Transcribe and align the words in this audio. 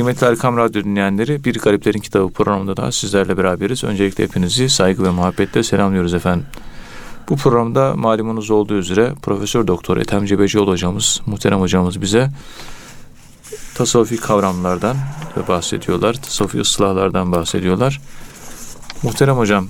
Kıymetli 0.00 0.26
Erkam 0.26 0.56
Radyo 0.56 0.84
dinleyenleri 0.84 1.44
Bir 1.44 1.58
Gariplerin 1.58 1.98
Kitabı 1.98 2.32
programında 2.32 2.76
da 2.76 2.92
sizlerle 2.92 3.36
beraberiz. 3.36 3.84
Öncelikle 3.84 4.24
hepinizi 4.24 4.68
saygı 4.68 5.04
ve 5.04 5.10
muhabbetle 5.10 5.62
selamlıyoruz 5.62 6.14
efendim. 6.14 6.46
Bu 7.28 7.36
programda 7.36 7.94
malumunuz 7.96 8.50
olduğu 8.50 8.74
üzere 8.74 9.12
Profesör 9.22 9.66
Doktor 9.66 9.96
Ethem 9.96 10.26
Cebecioğlu 10.26 10.70
hocamız, 10.70 11.20
muhterem 11.26 11.60
hocamız 11.60 12.00
bize 12.00 12.30
tasavvufi 13.74 14.16
kavramlardan 14.16 14.96
bahsediyorlar. 15.48 16.14
Tasavvufi 16.14 16.60
ıslahlardan 16.60 17.32
bahsediyorlar. 17.32 18.00
Muhterem 19.02 19.36
hocam, 19.36 19.68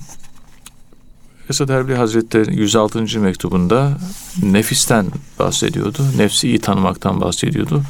Esad 1.51 1.69
Erbil 1.69 1.95
Hazretleri 1.95 2.57
106. 2.57 3.21
mektubunda 3.21 3.99
nefisten 4.43 5.07
bahsediyordu. 5.39 5.99
Nefsi 6.17 6.49
iyi 6.49 6.59
tanımaktan 6.59 7.21
bahsediyordu. 7.21 7.83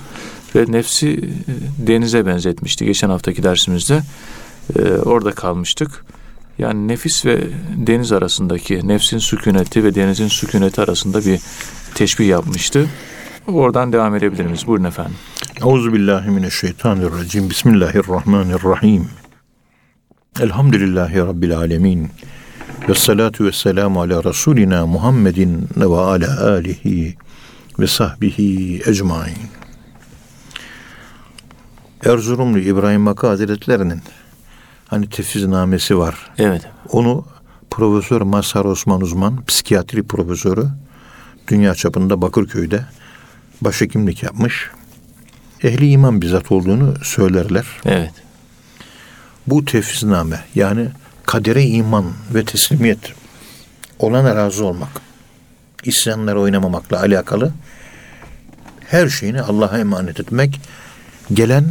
Ve 0.56 0.72
nefsi 0.72 1.08
e, 1.08 1.86
denize 1.86 2.26
benzetmişti 2.26 2.84
geçen 2.84 3.08
haftaki 3.10 3.42
dersimizde. 3.42 4.02
Ee, 4.78 4.82
orada 4.82 5.32
kalmıştık. 5.32 6.04
Yani 6.58 6.88
nefis 6.88 7.26
ve 7.26 7.40
deniz 7.76 8.12
arasındaki 8.12 8.88
nefsin 8.88 9.18
sükuneti 9.18 9.84
ve 9.84 9.94
denizin 9.94 10.28
sükuneti 10.28 10.80
arasında 10.80 11.24
bir 11.24 11.40
teşbih 11.94 12.28
yapmıştı. 12.28 12.86
Oradan 13.46 13.92
devam 13.92 14.14
edebilir 14.14 14.44
miyiz? 14.44 14.66
Buyurun 14.66 14.84
efendim. 14.84 15.14
Euzubillahimineşşeytanirracim. 15.62 17.50
Bismillahirrahmanirrahim. 17.50 19.08
Elhamdülillahi 20.40 21.18
Rabbil 21.18 21.58
alemin. 21.58 22.08
Ve 22.88 22.94
salatu 22.94 23.44
ve 23.44 23.52
selamu 23.52 24.00
ala 24.00 24.24
Resulina 24.24 24.86
Muhammedin 24.86 25.68
ve 25.76 25.84
ala 25.84 26.50
alihi 26.50 27.16
ve 27.78 27.86
sahbihi 27.86 28.82
ecmain. 28.86 29.59
Erzurumlu 32.04 32.58
İbrahim 32.58 33.06
Hakkı 33.06 33.26
Hazretleri'nin 33.26 34.02
hani 34.86 35.08
tefsiznamesi 35.08 35.98
var. 35.98 36.30
Evet. 36.38 36.62
Onu 36.92 37.24
Profesör 37.70 38.20
Mazhar 38.20 38.64
Osman 38.64 39.00
Uzman, 39.00 39.44
psikiyatri 39.44 40.02
profesörü, 40.02 40.66
dünya 41.48 41.74
çapında 41.74 42.22
Bakırköy'de 42.22 42.84
başhekimlik 43.60 44.22
yapmış. 44.22 44.70
Ehli 45.62 45.90
iman 45.90 46.22
bizzat 46.22 46.52
olduğunu 46.52 46.94
söylerler. 47.02 47.66
Evet. 47.84 48.12
Bu 49.46 49.64
tefsizname 49.64 50.40
yani 50.54 50.88
kadere 51.26 51.64
iman 51.64 52.04
ve 52.34 52.44
teslimiyet 52.44 53.12
olana 53.98 54.36
razı 54.36 54.64
olmak, 54.64 54.88
isyanlara 55.84 56.40
oynamamakla 56.40 57.00
alakalı 57.00 57.52
her 58.86 59.08
şeyini 59.08 59.42
Allah'a 59.42 59.78
emanet 59.78 60.20
etmek, 60.20 60.60
gelen 61.34 61.64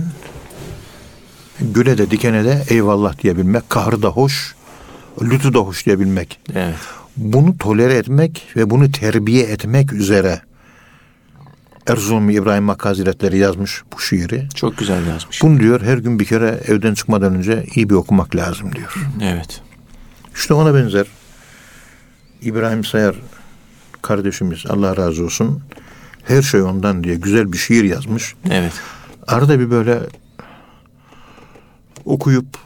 güle 1.62 1.98
de 1.98 2.12
dikene 2.12 2.46
de 2.46 2.64
eyvallah 2.70 3.20
diyebilmek, 3.24 3.70
kahrı 3.70 4.02
da 4.02 4.08
hoş, 4.08 4.56
lütfu 5.22 5.54
da 5.54 5.60
hoş 5.60 5.86
diyebilmek. 5.86 6.40
Evet. 6.54 6.76
Bunu 7.18 7.58
tolere 7.58 7.94
etmek 7.94 8.48
ve 8.56 8.70
bunu 8.70 8.92
terbiye 8.92 9.44
etmek 9.44 9.94
üzere 9.94 10.42
Erzurum 11.88 12.30
İbrahim 12.30 12.70
Hakkı 12.70 12.88
Hazretleri 12.88 13.38
yazmış 13.38 13.84
bu 13.94 14.00
şiiri. 14.00 14.48
Çok 14.56 14.78
güzel 14.78 15.08
yazmış. 15.08 15.42
Bunu 15.42 15.60
diyor 15.60 15.82
her 15.82 15.98
gün 15.98 16.20
bir 16.20 16.26
kere 16.26 16.60
evden 16.68 16.94
çıkmadan 16.94 17.36
önce 17.36 17.66
iyi 17.76 17.90
bir 17.90 17.96
okumak 17.96 18.36
lazım 18.36 18.76
diyor. 18.76 18.96
Evet. 19.22 19.62
İşte 20.36 20.54
ona 20.54 20.76
benzer 20.76 21.06
İbrahim 22.42 22.84
Sayar 22.84 23.16
kardeşimiz 24.02 24.66
Allah 24.70 24.98
razı 24.98 25.24
olsun 25.24 25.62
her 26.24 26.42
şey 26.42 26.62
ondan 26.62 27.04
diye 27.04 27.16
güzel 27.16 27.54
bir 27.54 27.58
şiir 27.58 27.84
yazmış. 27.84 28.36
Evet. 28.52 28.74
Arada 29.28 29.60
bir 29.60 29.72
böyle 29.72 30.00
okuyup 32.10 32.58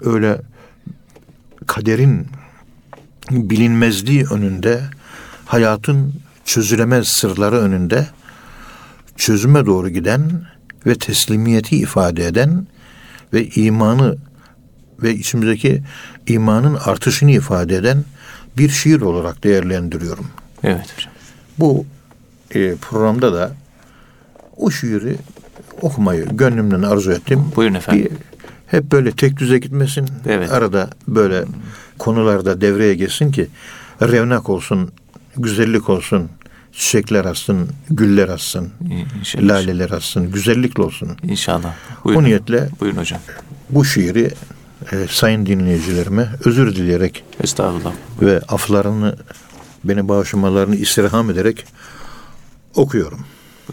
öyle 0.00 0.40
kaderin 1.66 2.26
bilinmezliği 3.30 4.24
önünde 4.24 4.80
hayatın 5.44 6.14
çözülemez 6.44 7.08
sırları 7.08 7.56
önünde 7.56 8.06
çözüme 9.16 9.66
doğru 9.66 9.88
giden 9.88 10.46
ve 10.86 10.94
teslimiyeti 10.94 11.76
ifade 11.76 12.26
eden 12.26 12.66
ve 13.32 13.46
imanı 13.46 14.16
ve 15.02 15.14
içimizdeki 15.14 15.82
imanın 16.26 16.74
artışını 16.74 17.30
ifade 17.30 17.76
eden 17.76 18.04
bir 18.58 18.68
şiir 18.68 19.00
olarak 19.00 19.44
değerlendiriyorum. 19.44 20.26
Evet 20.64 20.94
hocam. 20.96 21.12
Bu 21.58 21.86
e, 22.54 22.74
programda 22.74 23.32
da 23.32 23.52
o 24.56 24.70
şiiri 24.70 25.16
okumayı 25.80 26.28
gönlümden 26.28 26.82
arzu 26.82 27.12
ettim. 27.12 27.44
Buyurun 27.56 27.74
efendim. 27.74 28.04
Bir, 28.04 28.31
hep 28.72 28.92
böyle 28.92 29.12
tek 29.12 29.36
düze 29.36 29.58
gitmesin. 29.58 30.08
Evet. 30.26 30.52
Arada 30.52 30.90
böyle 31.08 31.44
konularda 31.98 32.60
devreye 32.60 32.94
geçsin 32.94 33.32
ki 33.32 33.48
revnak 34.02 34.48
olsun, 34.48 34.92
güzellik 35.36 35.88
olsun, 35.88 36.28
çiçekler 36.72 37.24
açsın, 37.24 37.68
güller 37.90 38.28
açsın, 38.28 38.70
İnşallah. 39.18 39.44
laleler 39.48 39.90
açsın, 39.90 40.32
güzellikle 40.32 40.82
olsun. 40.82 41.08
İnşallah. 41.22 41.74
O 42.00 42.04
Buyurun. 42.04 42.24
niyetle 42.24 42.68
Buyurun 42.80 42.98
hocam. 42.98 43.20
bu 43.70 43.84
şiiri 43.84 44.30
e, 44.92 45.06
sayın 45.10 45.46
dinleyicilerime 45.46 46.28
özür 46.44 46.76
dileyerek 46.76 47.24
Estağfurullah. 47.44 47.92
ve 48.22 48.40
aflarını 48.48 49.16
beni 49.84 50.08
bağışlamalarını 50.08 50.76
istirham 50.76 51.30
ederek 51.30 51.64
okuyorum. 52.74 53.20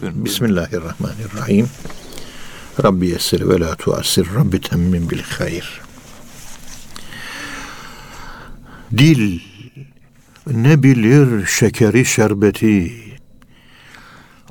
Buyurun. 0.00 0.24
Bismillahirrahmanirrahim. 0.24 1.68
Rabbi 2.84 3.06
yessir 3.06 3.48
ve 3.48 3.60
la 3.60 3.76
tuassir. 3.76 4.26
Rabbi 4.34 4.60
temmin 4.60 5.10
bil 5.10 5.22
hayır. 5.38 5.80
Dil 8.98 9.40
ne 10.46 10.82
bilir 10.82 11.46
şekeri 11.46 12.04
şerbeti, 12.04 12.92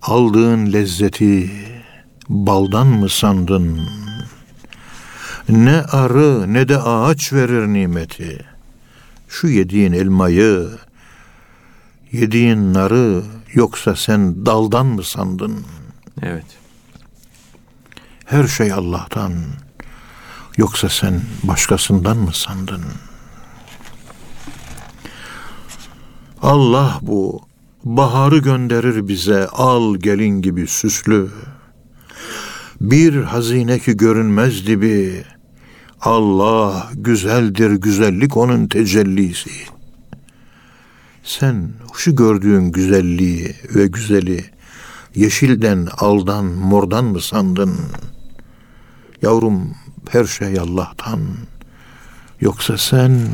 aldığın 0.02 0.74
lezzeti 0.74 1.52
baldan 2.30 2.88
mı 2.88 3.10
sandın? 3.10 3.80
Ne 5.50 5.82
arı 5.82 6.54
ne 6.54 6.70
de 6.70 6.78
ağaç 6.78 7.34
verir 7.34 7.68
nimeti. 7.68 8.46
Şu 9.28 9.48
yediğin 9.48 9.92
elmayı, 9.92 10.70
yediğin 12.12 12.74
narı 12.74 13.24
yoksa 13.54 13.96
sen 13.96 14.46
daldan 14.46 14.86
mı 14.86 15.04
sandın? 15.04 15.66
Evet. 16.22 16.59
Her 18.30 18.48
şey 18.48 18.72
Allah'tan. 18.72 19.34
Yoksa 20.58 20.90
sen 20.90 21.22
başkasından 21.44 22.18
mı 22.18 22.34
sandın? 22.34 22.82
Allah 26.42 27.00
bu 27.02 27.42
baharı 27.84 28.38
gönderir 28.38 29.08
bize 29.08 29.48
al 29.48 29.96
gelin 29.96 30.42
gibi 30.42 30.68
süslü. 30.68 31.30
Bir 32.82 33.24
hazine 33.24 33.80
ki 33.80 33.98
görünmez 33.98 34.68
dibi. 34.68 35.24
Allah 36.02 36.90
güzeldir 36.94 37.72
güzellik 37.72 38.38
onun 38.38 38.68
tecellisi. 38.68 39.52
Sen 41.24 41.72
şu 41.94 42.16
gördüğün 42.16 42.72
güzelliği 42.72 43.56
ve 43.76 43.88
güzeli 43.88 44.46
yeşilden, 45.16 45.88
aldan, 45.98 46.46
mordan 46.46 47.06
mı 47.06 47.22
sandın? 47.22 47.76
Yavrum 49.22 49.76
her 50.10 50.26
şey 50.26 50.60
Allah'tan. 50.60 51.20
Yoksa 52.42 52.78
sen 52.78 53.28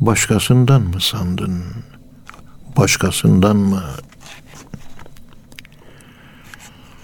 başkasından 0.00 0.82
mı 0.82 1.00
sandın? 1.00 1.64
Başkasından 2.76 3.56
mı? 3.56 3.82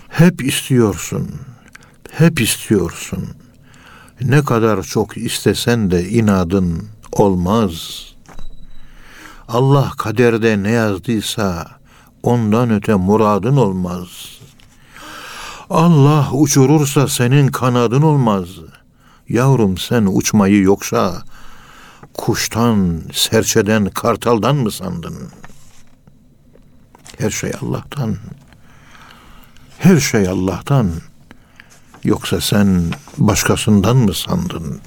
Hep 0.09 0.45
istiyorsun. 0.45 1.31
Hep 2.11 2.41
istiyorsun. 2.41 3.29
Ne 4.21 4.45
kadar 4.45 4.83
çok 4.83 5.17
istesen 5.17 5.91
de 5.91 6.09
inadın 6.09 6.89
olmaz. 7.13 8.05
Allah 9.49 9.93
kaderde 9.99 10.63
ne 10.63 10.71
yazdıysa 10.71 11.67
ondan 12.23 12.71
öte 12.71 12.95
muradın 12.95 13.57
olmaz. 13.57 14.09
Allah 15.73 16.33
uçurursa 16.33 17.09
senin 17.09 17.49
kanadın 17.49 18.03
olmaz. 18.03 18.49
Yavrum 19.29 19.79
sen 19.79 20.09
uçmayı 20.13 20.63
yoksa 20.63 21.23
kuştan, 22.15 23.03
serçeden, 23.13 23.87
kartaldan 23.87 24.57
mı 24.57 24.71
sandın? 24.71 25.15
Her 27.19 27.31
şey 27.31 27.53
Allah'tan. 27.63 28.17
Her 29.79 30.01
şey 30.01 30.29
Allah'tan. 30.29 30.91
Yoksa 32.05 32.41
sen 32.41 32.91
başkasından 33.19 33.97
mı 33.97 34.15
sandın? 34.15 34.81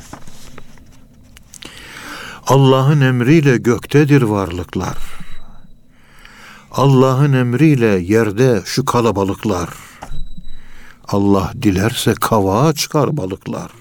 Allah'ın 2.48 3.02
emriyle 3.02 3.58
göktedir 3.58 4.22
varlıklar. 4.22 4.98
Allah'ın 6.72 7.34
emriyle 7.34 7.88
yerde 7.88 8.62
şu 8.66 8.86
kalabalıklar. 8.86 9.70
Allah 11.08 11.52
dilerse 11.62 12.14
kavağa 12.14 12.74
çıkar 12.74 13.18
balıklar. 13.18 13.72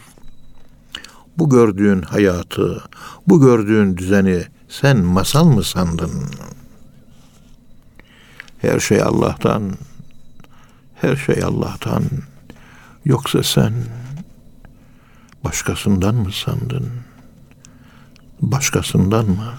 Bu 1.38 1.50
gördüğün 1.50 2.02
hayatı, 2.02 2.82
bu 3.26 3.40
gördüğün 3.40 3.96
düzeni 3.96 4.44
sen 4.68 4.98
masal 4.98 5.44
mı 5.44 5.64
sandın? 5.64 6.30
Her 8.58 8.80
şey 8.80 9.02
Allah'tan, 9.02 9.72
her 10.94 11.16
şey 11.16 11.42
Allah'tan. 11.44 12.02
Yoksa 13.04 13.42
sen 13.42 13.72
başkasından 15.44 16.14
mı 16.14 16.32
sandın? 16.32 16.90
Başkasından 18.40 19.24
mı? 19.24 19.54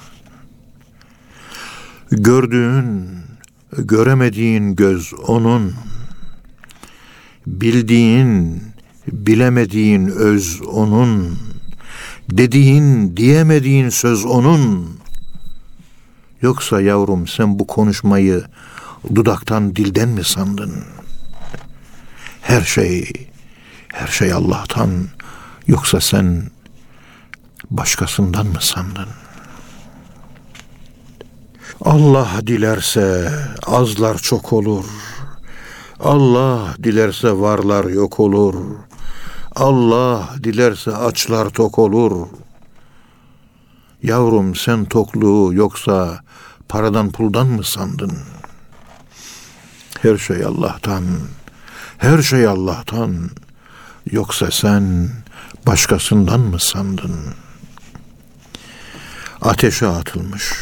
Gördüğün, 2.12 3.10
göremediğin 3.72 4.76
göz 4.76 5.14
onun. 5.28 5.74
Bildiğin, 7.48 8.64
bilemediğin 9.08 10.08
öz 10.08 10.62
onun. 10.62 11.38
Dediğin, 12.30 13.18
diyemediğin 13.18 13.90
söz 13.90 14.26
onun. 14.26 15.00
Yoksa 16.42 16.82
yavrum 16.82 17.28
sen 17.28 17.60
bu 17.60 17.68
konuşmayı 17.68 18.44
dudaktan 19.16 19.76
dilden 19.76 20.10
mi 20.10 20.24
sandın? 20.24 20.74
Her 22.42 22.62
şey, 22.62 23.12
her 23.94 24.08
şey 24.08 24.34
Allah'tan. 24.34 24.90
Yoksa 25.68 26.02
sen 26.02 26.44
başkasından 27.70 28.48
mı 28.48 28.62
sandın? 28.62 29.08
Allah 31.82 32.30
dilerse 32.48 33.32
azlar 33.66 34.18
çok 34.18 34.54
olur. 34.54 34.86
Allah 36.00 36.76
dilerse 36.84 37.32
varlar 37.32 37.86
yok 37.86 38.20
olur. 38.20 38.56
Allah 39.56 40.30
dilerse 40.44 40.96
açlar 40.96 41.50
tok 41.50 41.80
olur. 41.80 42.28
Yavrum 44.04 44.56
sen 44.56 44.86
tokluğu 44.86 45.54
yoksa 45.54 46.20
paradan 46.70 47.12
puldan 47.12 47.48
mı 47.48 47.64
sandın? 47.64 48.12
Her 50.02 50.18
şey 50.18 50.46
Allah'tan. 50.46 51.04
Her 51.98 52.22
şey 52.22 52.48
Allah'tan. 52.48 53.30
Yoksa 54.12 54.52
sen 54.52 55.10
başkasından 55.68 56.40
mı 56.40 56.60
sandın? 56.60 57.16
Ateşe 59.42 59.88
atılmış. 59.88 60.54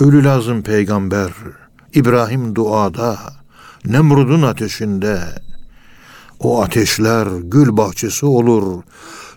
Ölü 0.00 0.24
lazım 0.24 0.62
peygamber. 0.62 1.30
İbrahim 1.94 2.54
duada. 2.54 3.18
Nemrud'un 3.84 4.42
ateşinde. 4.42 5.20
O 6.40 6.62
ateşler 6.62 7.26
gül 7.42 7.76
bahçesi 7.76 8.26
olur. 8.26 8.82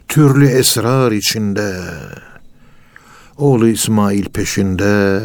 Türlü 0.08 0.48
esrar 0.48 1.12
içinde. 1.12 1.82
Oğlu 3.38 3.68
İsmail 3.68 4.26
peşinde. 4.26 5.22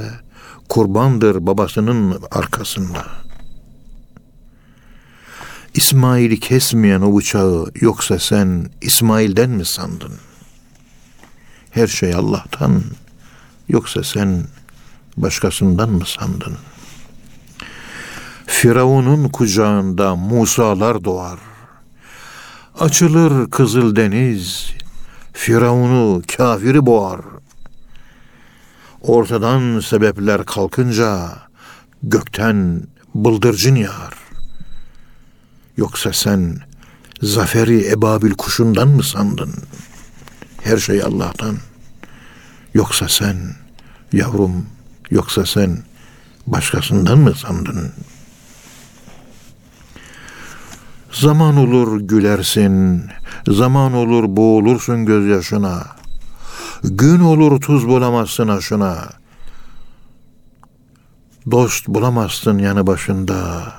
Kurbandır 0.69 1.47
babasının 1.47 2.19
arkasında. 2.31 3.07
İsmail'i 5.75 6.41
kesmeyen 6.41 7.01
o 7.01 7.19
bıçağı 7.19 7.67
yoksa 7.81 8.19
sen 8.19 8.71
İsmail'den 8.81 9.51
mi 9.51 9.65
sandın? 9.65 10.13
Her 11.71 11.87
şey 11.87 12.15
Allah'tan 12.15 12.83
yoksa 13.69 14.05
sen 14.05 14.45
başkasından 15.17 15.91
mı 15.91 16.07
sandın? 16.07 16.57
Firavun'un 18.51 19.29
kucağında 19.29 20.17
Musa'lar 20.17 21.05
doğar. 21.05 21.39
Açılır 22.79 23.51
kızıl 23.51 23.97
deniz, 23.97 24.71
Firavun'u 25.33 26.23
kafiri 26.37 26.87
boğar. 26.87 27.21
Ortadan 29.03 29.81
sebepler 29.81 30.45
kalkınca 30.45 31.29
gökten 32.03 32.83
bıldırcın 33.15 33.75
yağar. 33.77 34.15
Yoksa 35.77 36.13
sen 36.13 36.59
zaferi 37.23 37.91
ebabil 37.91 38.33
kuşundan 38.33 38.89
mı 38.89 39.03
sandın? 39.03 39.55
Her 40.63 40.77
şey 40.77 41.03
Allah'tan. 41.03 41.57
Yoksa 42.75 43.09
sen 43.09 43.37
yavrum, 44.13 44.67
yoksa 45.11 45.47
sen 45.47 45.79
başkasından 46.47 47.19
mı 47.19 47.35
sandın? 47.35 47.93
Zaman 51.13 51.57
olur 51.57 52.01
gülersin, 52.01 53.05
zaman 53.49 53.93
olur 53.93 54.25
boğulursun 54.37 55.07
gözyaşına. 55.07 55.87
Gün 56.85 57.21
olur 57.21 57.61
tuz 57.61 57.89
bulamazsın 57.89 58.49
aşına. 58.49 59.09
Dost 61.51 61.89
bulamazsın 61.89 62.59
yanı 62.59 62.87
başında. 62.87 63.73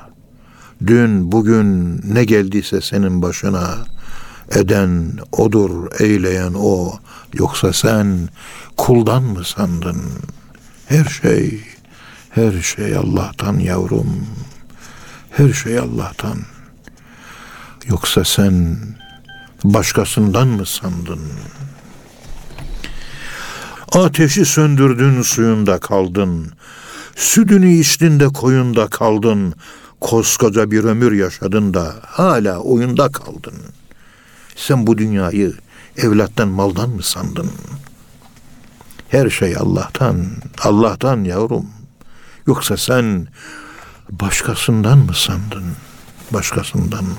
Dün 0.88 1.32
bugün 1.32 2.02
ne 2.14 2.24
geldiyse 2.24 2.82
senin 2.82 3.22
başına 3.22 3.78
eden 4.52 5.12
odur, 5.32 5.88
eyleyen 6.00 6.54
o. 6.58 6.94
Yoksa 7.34 7.74
sen 7.74 8.30
kuldan 8.78 9.24
mı 9.24 9.46
sandın? 9.46 10.02
Her 10.86 11.06
şey, 11.06 11.62
her 12.30 12.62
şey 12.62 12.96
Allah'tan 12.96 13.60
yavrum. 13.60 14.26
Her 15.30 15.54
şey 15.54 15.80
Allah'tan. 15.80 16.38
Yoksa 17.88 18.26
sen 18.26 18.78
başkasından 19.64 20.48
mı 20.48 20.66
sandın? 20.66 21.22
Ateşi 23.92 24.46
söndürdün 24.46 25.22
suyunda 25.22 25.80
kaldın. 25.80 26.52
Sütünü 27.16 27.74
içtin 27.74 28.20
de 28.20 28.28
koyunda 28.28 28.88
kaldın. 28.88 29.54
Koskoca 30.02 30.72
bir 30.72 30.84
ömür 30.84 31.12
yaşadın 31.12 31.74
da 31.74 31.96
hala 32.06 32.60
oyunda 32.60 33.12
kaldın. 33.12 33.54
Sen 34.56 34.88
bu 34.88 34.98
dünyayı 34.98 35.54
evlattan 35.98 36.48
maldan 36.48 36.90
mı 36.90 37.04
sandın? 37.04 37.52
Her 39.10 39.30
şey 39.30 39.56
Allah'tan, 39.58 40.26
Allah'tan 40.62 41.24
yavrum. 41.24 41.66
Yoksa 42.48 42.78
sen 42.78 43.28
başkasından 44.12 44.98
mı 44.98 45.14
sandın? 45.14 45.64
Başkasından 46.34 47.04
mı? 47.04 47.16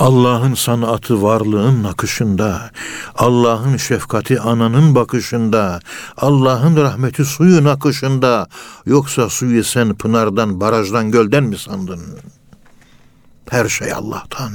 Allah'ın 0.00 0.54
sanatı 0.54 1.22
varlığın 1.22 1.84
akışında, 1.84 2.70
Allah'ın 3.14 3.76
şefkati 3.76 4.40
ananın 4.40 4.94
bakışında, 4.94 5.80
Allah'ın 6.16 6.76
rahmeti 6.76 7.24
suyun 7.24 7.64
akışında, 7.64 8.48
yoksa 8.86 9.28
suyu 9.28 9.64
sen 9.64 9.94
pınardan, 9.94 10.60
barajdan, 10.60 11.10
gölden 11.10 11.44
mi 11.44 11.58
sandın? 11.58 12.00
Her 13.50 13.68
şey 13.68 13.92
Allah'tan, 13.92 14.52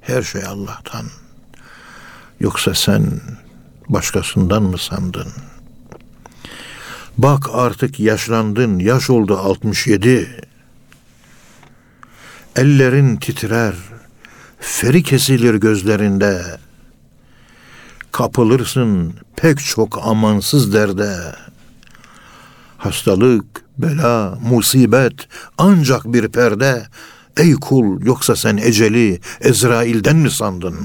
her 0.00 0.22
şey 0.22 0.44
Allah'tan. 0.44 1.06
Yoksa 2.40 2.74
sen 2.74 3.20
başkasından 3.88 4.62
mı 4.62 4.78
sandın? 4.78 5.28
Bak 7.18 7.50
artık 7.52 8.00
yaşlandın, 8.00 8.78
yaş 8.78 9.10
oldu 9.10 9.38
67. 9.38 10.46
Ellerin 12.56 13.16
titrer, 13.16 13.74
feri 14.62 15.02
kesilir 15.02 15.54
gözlerinde. 15.54 16.42
Kapılırsın 18.12 19.14
pek 19.36 19.60
çok 19.60 20.06
amansız 20.06 20.74
derde. 20.74 21.16
Hastalık, 22.78 23.64
bela, 23.78 24.38
musibet 24.42 25.28
ancak 25.58 26.04
bir 26.04 26.28
perde. 26.28 26.86
Ey 27.36 27.54
kul 27.54 28.02
yoksa 28.02 28.36
sen 28.36 28.56
eceli 28.56 29.20
Ezrail'den 29.40 30.16
mi 30.16 30.30
sandın? 30.30 30.76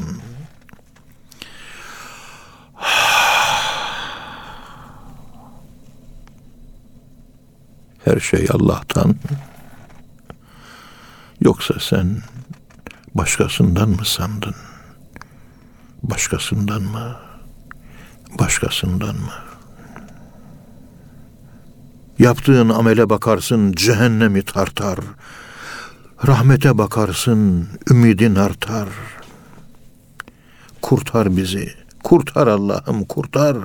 Her 8.05 8.19
şey 8.19 8.48
Allah'tan. 8.53 9.15
Yoksa 11.41 11.74
sen 11.79 12.22
Başkasından 13.17 13.89
mı 13.89 14.05
sandın? 14.05 14.55
Başkasından 16.03 16.81
mı? 16.81 17.15
Başkasından 18.39 19.15
mı? 19.15 19.33
Yaptığın 22.19 22.69
amele 22.69 23.09
bakarsın 23.09 23.71
cehennemi 23.71 24.45
tartar. 24.45 25.00
Rahmete 26.27 26.77
bakarsın 26.77 27.69
ümidin 27.91 28.36
artar. 28.36 28.89
Kurtar 30.81 31.38
bizi. 31.38 31.74
Kurtar 32.03 32.47
Allah'ım 32.47 33.05
kurtar. 33.05 33.57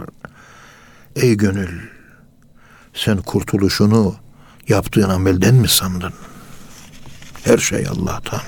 Ey 1.16 1.36
gönül 1.36 1.80
sen 2.94 3.16
kurtuluşunu 3.16 4.16
yaptığın 4.68 5.08
amelden 5.08 5.54
mi 5.54 5.68
sandın? 5.68 6.12
Her 7.44 7.58
şey 7.58 7.86
Allah'tan. 7.86 8.40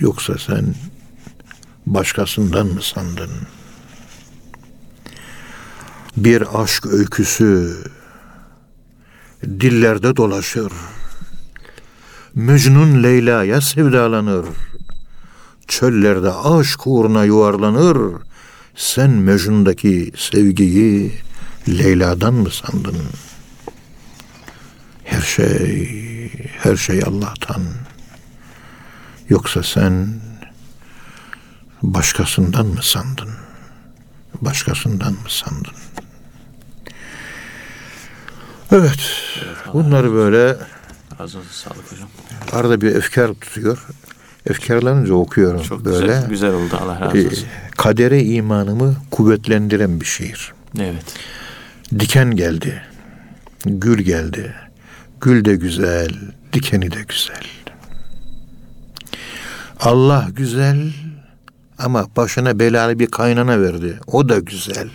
Yoksa 0.00 0.38
sen 0.38 0.74
başkasından 1.86 2.66
mı 2.66 2.82
sandın? 2.82 3.30
Bir 6.16 6.62
aşk 6.62 6.86
öyküsü 6.86 7.76
dillerde 9.44 10.16
dolaşır. 10.16 10.72
Mecnun 12.34 13.02
Leyla'ya 13.02 13.60
sevdalanır. 13.60 14.46
Çöllerde 15.68 16.32
aşk 16.32 16.86
uğruna 16.86 17.24
yuvarlanır. 17.24 18.22
Sen 18.76 19.10
Mecnun'daki 19.10 20.12
sevgiyi 20.16 21.12
Leyla'dan 21.68 22.34
mı 22.34 22.50
sandın? 22.50 22.96
Her 25.04 25.22
şey, 25.22 25.88
her 26.58 26.76
şey 26.76 27.00
Allah'tan. 27.06 27.62
Yoksa 29.30 29.62
sen 29.62 30.20
başkasından 31.82 32.66
mı 32.66 32.82
sandın? 32.82 33.30
Başkasından 34.40 35.12
mı 35.12 35.18
sandın? 35.28 35.72
Evet, 38.72 39.00
bunları 39.72 40.12
böyle 40.12 40.56
Ağzınıza 41.18 41.48
sağlık 41.50 41.92
hocam. 41.92 42.08
arada 42.52 42.80
bir 42.80 42.94
efkar 42.94 43.34
tutuyor. 43.34 43.86
Efkarlanınca 44.46 45.14
okuyorum 45.14 45.62
Çok 45.62 45.84
böyle. 45.84 46.06
güzel, 46.06 46.28
güzel 46.28 46.52
oldu 46.54 46.76
Allah 46.80 47.00
razı 47.00 47.18
Ee, 47.18 47.26
olsun. 47.26 47.46
kadere 47.76 48.22
imanımı 48.24 48.96
kuvvetlendiren 49.10 50.00
bir 50.00 50.06
şiir. 50.06 50.52
Evet. 50.80 51.04
Diken 51.98 52.30
geldi. 52.36 52.82
Gül 53.64 53.98
geldi. 53.98 54.54
Gül 55.20 55.44
de 55.44 55.56
güzel, 55.56 56.10
dikeni 56.52 56.90
de 56.90 57.02
güzel. 57.08 57.42
Allah 59.80 60.28
güzel 60.32 60.92
ama 61.78 62.06
başına 62.16 62.58
belalı 62.58 62.98
bir 62.98 63.06
kaynana 63.06 63.60
verdi. 63.60 64.00
O 64.06 64.28
da 64.28 64.38
güzel. 64.38 64.90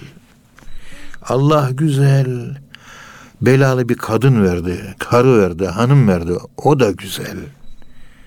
Allah 1.21 1.69
güzel. 1.71 2.57
Belalı 3.41 3.89
bir 3.89 3.97
kadın 3.97 4.43
verdi. 4.43 4.95
Karı 4.99 5.41
verdi, 5.41 5.67
hanım 5.67 6.07
verdi. 6.07 6.33
O 6.57 6.79
da 6.79 6.91
güzel. 6.91 7.37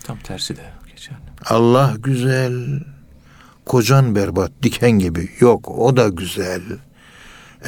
Tam 0.05 0.19
tersi 0.19 0.57
de 0.57 0.63
geçerli. 0.91 1.19
Allah 1.47 1.95
güzel. 1.99 2.81
Kocan 3.67 4.15
berbat, 4.15 4.53
diken 4.63 4.91
gibi. 4.91 5.31
Yok, 5.41 5.69
o 5.69 5.97
da 5.97 6.09
güzel. 6.09 6.63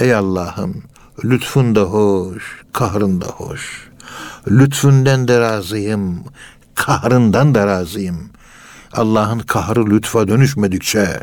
Ey 0.01 0.15
Allah'ım, 0.15 0.83
lütfun 1.25 1.75
da 1.75 1.83
hoş, 1.83 2.63
kahrın 2.73 3.21
da 3.21 3.27
hoş. 3.27 3.91
Lütfünden 4.51 5.29
de 5.29 5.41
razıyım, 5.41 6.25
kahrından 6.75 7.55
da 7.55 7.67
razıyım. 7.67 8.31
Allah'ın 8.93 9.39
kahrı 9.39 9.91
lütfa 9.91 10.29
dönüşmedikçe 10.29 11.21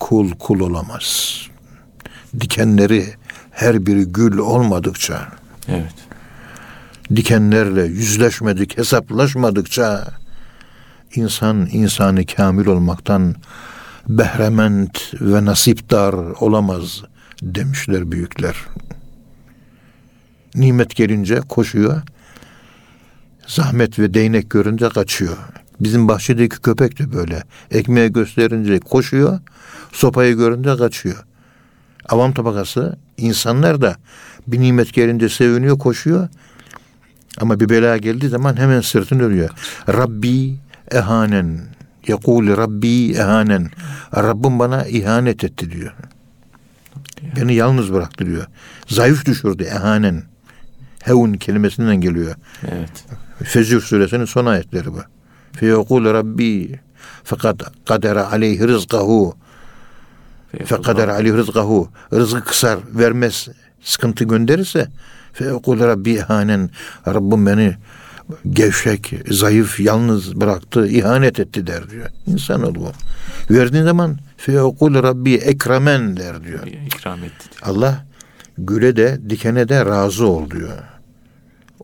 kul 0.00 0.30
kul 0.30 0.60
olamaz. 0.60 1.36
Dikenleri 2.40 3.04
her 3.50 3.86
biri 3.86 4.04
gül 4.04 4.38
olmadıkça, 4.38 5.28
Evet. 5.68 5.94
dikenlerle 7.16 7.82
yüzleşmedik, 7.82 8.78
hesaplaşmadıkça 8.78 10.08
insan 11.14 11.68
insanı 11.72 12.26
kamil 12.26 12.66
olmaktan 12.66 13.34
behrement 14.08 15.14
ve 15.20 15.44
nasipdar 15.44 16.14
olamaz 16.14 17.02
demişler 17.42 18.12
büyükler. 18.12 18.56
Nimet 20.54 20.96
gelince 20.96 21.40
koşuyor. 21.40 22.02
Zahmet 23.46 23.98
ve 23.98 24.14
değnek 24.14 24.50
görünce 24.50 24.88
kaçıyor. 24.88 25.36
Bizim 25.80 26.08
bahçedeki 26.08 26.60
köpek 26.60 26.98
de 26.98 27.12
böyle. 27.12 27.42
Ekmeği 27.70 28.12
gösterince 28.12 28.80
koşuyor. 28.80 29.40
Sopayı 29.92 30.36
görünce 30.36 30.76
kaçıyor. 30.76 31.24
Avam 32.08 32.32
tabakası 32.32 32.96
insanlar 33.16 33.80
da 33.80 33.96
bir 34.46 34.60
nimet 34.60 34.92
gelince 34.92 35.28
seviniyor, 35.28 35.78
koşuyor. 35.78 36.28
Ama 37.38 37.60
bir 37.60 37.68
bela 37.68 37.96
geldiği 37.96 38.28
zaman 38.28 38.56
hemen 38.56 38.80
sırtını 38.80 39.22
örüyor. 39.22 39.50
Rabbi 39.88 40.54
ehanen. 40.90 41.60
Yekul 42.06 42.56
Rabbi 42.56 43.12
ehanen. 43.12 43.70
Rabbim 44.16 44.58
bana 44.58 44.86
ihanet 44.86 45.44
etti 45.44 45.70
diyor. 45.70 45.92
Beni 47.36 47.54
yalnız 47.54 47.92
bıraktı 47.92 48.26
diyor. 48.26 48.46
Zayıf 48.86 49.26
düşürdü 49.26 49.62
ehanen. 49.62 50.22
Hevun 51.02 51.32
kelimesinden 51.32 52.00
geliyor. 52.00 52.34
Evet. 52.62 53.04
Fecr 53.44 53.80
suresinin 53.80 54.24
son 54.24 54.46
ayetleri 54.46 54.86
bu. 54.86 55.00
Feyekul 55.52 56.04
Rabbi 56.04 56.80
fakat 57.24 57.86
kadere 57.86 58.20
aleyhi 58.20 58.68
rızkahu 58.68 59.34
fekader 60.64 61.08
aleyhi 61.08 61.36
rızkahu 61.36 61.88
rızkı 62.12 62.44
kısar 62.44 62.78
vermez 62.94 63.48
sıkıntı 63.82 64.24
gönderirse 64.24 64.88
feyekul 65.32 65.80
Rabbi 65.80 66.10
ihanen 66.10 66.70
Rabbim 67.06 67.46
beni 67.46 67.76
gevşek, 68.50 69.14
zayıf, 69.30 69.80
yalnız 69.80 70.40
bıraktı, 70.40 70.88
ihanet 70.88 71.40
etti 71.40 71.66
der 71.66 71.90
diyor. 71.90 72.08
İnsanoğlu 72.26 72.74
bu. 72.74 72.92
Verdiğin 73.50 73.84
zaman 73.84 74.18
feyekul 74.36 75.02
Rabbi 75.02 75.34
ekremen 75.34 76.16
der 76.16 76.44
diyor. 76.44 76.66
ikram 76.86 77.24
etti. 77.24 77.48
Allah 77.62 78.06
güle 78.58 78.96
de 78.96 79.20
dikene 79.30 79.68
de 79.68 79.84
razı 79.84 80.26
ol 80.26 80.50
diyor. 80.50 80.78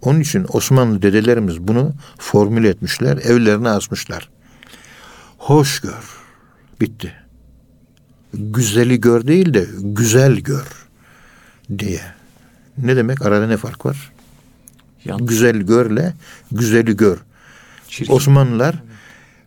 Onun 0.02 0.20
için 0.20 0.46
Osmanlı 0.52 1.02
dedelerimiz 1.02 1.60
bunu 1.60 1.92
formüle 2.18 2.68
etmişler, 2.68 3.16
evlerine 3.16 3.68
asmışlar. 3.68 4.28
Hoş 5.38 5.80
gör. 5.80 6.04
Bitti. 6.80 7.12
Güzeli 8.34 9.00
gör 9.00 9.26
değil 9.26 9.54
de 9.54 9.66
güzel 9.80 10.36
gör 10.36 10.66
diye. 11.78 12.00
Ne 12.78 12.96
demek? 12.96 13.22
Arada 13.26 13.46
ne 13.46 13.56
fark 13.56 13.86
var? 13.86 14.12
Yan, 15.04 15.26
Güzel 15.26 15.56
görle 15.56 16.14
güzeli 16.52 16.96
gör. 16.96 17.18
çirkin. 17.88 18.12
Osmanlılar 18.12 18.82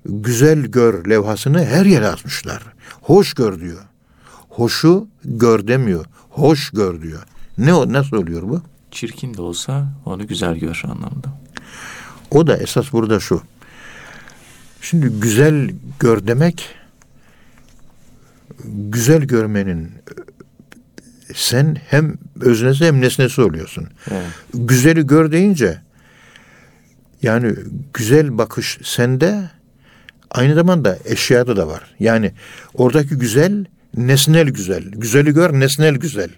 güzel 0.05 0.59
gör 0.65 1.09
levhasını 1.09 1.65
her 1.65 1.85
yere 1.85 2.07
asmışlar. 2.07 2.63
Hoş 3.01 3.33
gör 3.33 3.59
diyor. 3.59 3.81
Hoşu 4.49 5.07
gör 5.25 5.67
demiyor. 5.67 6.05
Hoş 6.29 6.69
gör 6.69 7.01
diyor. 7.01 7.23
Ne 7.57 7.73
o 7.73 7.93
nasıl 7.93 8.17
oluyor 8.17 8.41
bu? 8.41 8.61
Çirkin 8.91 9.33
de 9.33 9.41
olsa 9.41 9.87
onu 10.05 10.27
güzel 10.27 10.55
gör 10.55 10.81
anlamında. 10.83 11.41
O 12.31 12.47
da 12.47 12.57
esas 12.57 12.93
burada 12.93 13.19
şu. 13.19 13.41
Şimdi 14.81 15.07
güzel 15.07 15.71
gör 15.99 16.27
demek 16.27 16.79
güzel 18.65 19.21
görmenin 19.23 19.91
sen 21.35 21.77
hem 21.87 22.17
öznesi 22.41 22.85
hem 22.85 23.01
nesnesi 23.01 23.41
oluyorsun. 23.41 23.87
Evet. 24.11 24.27
Güzeli 24.53 25.07
gör 25.07 25.31
deyince 25.31 25.81
yani 27.21 27.55
güzel 27.93 28.37
bakış 28.37 28.77
sende 28.83 29.49
aynı 30.31 30.55
zamanda 30.55 30.97
eşyada 31.05 31.57
da 31.57 31.67
var. 31.67 31.95
Yani 31.99 32.31
oradaki 32.73 33.15
güzel 33.15 33.65
nesnel 33.97 34.49
güzel. 34.49 34.83
Güzeli 34.83 35.33
gör 35.33 35.59
nesnel 35.59 35.95
güzel. 35.95 36.29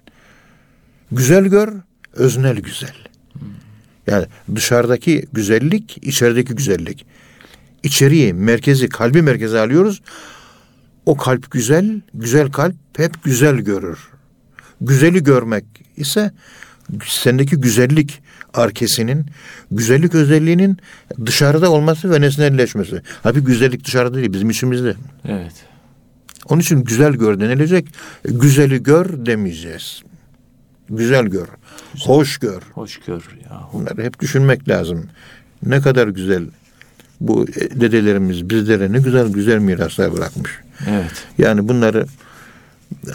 Güzel 1.11 1.45
gör 1.45 1.73
öznel 2.13 2.57
güzel. 2.57 2.95
Yani 4.07 4.25
dışarıdaki 4.55 5.25
güzellik 5.33 5.97
içerideki 6.01 6.55
güzellik. 6.55 7.05
İçeriği 7.83 8.33
merkezi 8.33 8.89
kalbi 8.89 9.21
merkeze 9.21 9.59
alıyoruz. 9.59 10.01
O 11.05 11.17
kalp 11.17 11.51
güzel, 11.51 12.01
güzel 12.13 12.51
kalp 12.51 12.75
hep 12.97 13.23
güzel 13.23 13.55
görür. 13.55 13.99
Güzeli 14.81 15.23
görmek 15.23 15.65
ise 15.97 16.31
sendeki 17.05 17.55
güzellik 17.55 18.21
arkesinin, 18.53 19.25
güzellik 19.71 20.15
özelliğinin 20.15 20.77
dışarıda 21.25 21.71
olması 21.71 22.11
ve 22.11 22.21
nesnelleşmesi. 22.21 23.01
Halbuki 23.23 23.45
güzellik 23.45 23.85
dışarıda 23.85 24.17
değil, 24.17 24.33
bizim 24.33 24.49
içimizde. 24.49 24.95
Evet. 25.25 25.53
Onun 26.49 26.61
için 26.61 26.83
güzel 26.83 27.13
gör 27.13 27.39
denilecek. 27.39 27.87
Güzeli 28.23 28.83
gör 28.83 29.25
demeyeceğiz. 29.25 30.03
Güzel 30.89 31.25
gör, 31.25 31.47
hoş 31.99 32.37
gör. 32.37 32.61
Hoş 32.73 32.99
gör 32.99 33.37
yahu. 33.49 33.69
Bunları 33.73 34.03
hep 34.03 34.19
düşünmek 34.19 34.69
lazım. 34.69 35.05
Ne 35.65 35.81
kadar 35.81 36.07
güzel 36.07 36.43
bu 37.21 37.47
dedelerimiz 37.75 38.49
bizlere 38.49 38.91
ne 38.91 38.99
güzel 38.99 39.27
güzel 39.27 39.59
miraslar 39.59 40.13
bırakmış. 40.13 40.51
Evet. 40.89 41.11
Yani 41.37 41.67
bunları 41.67 42.05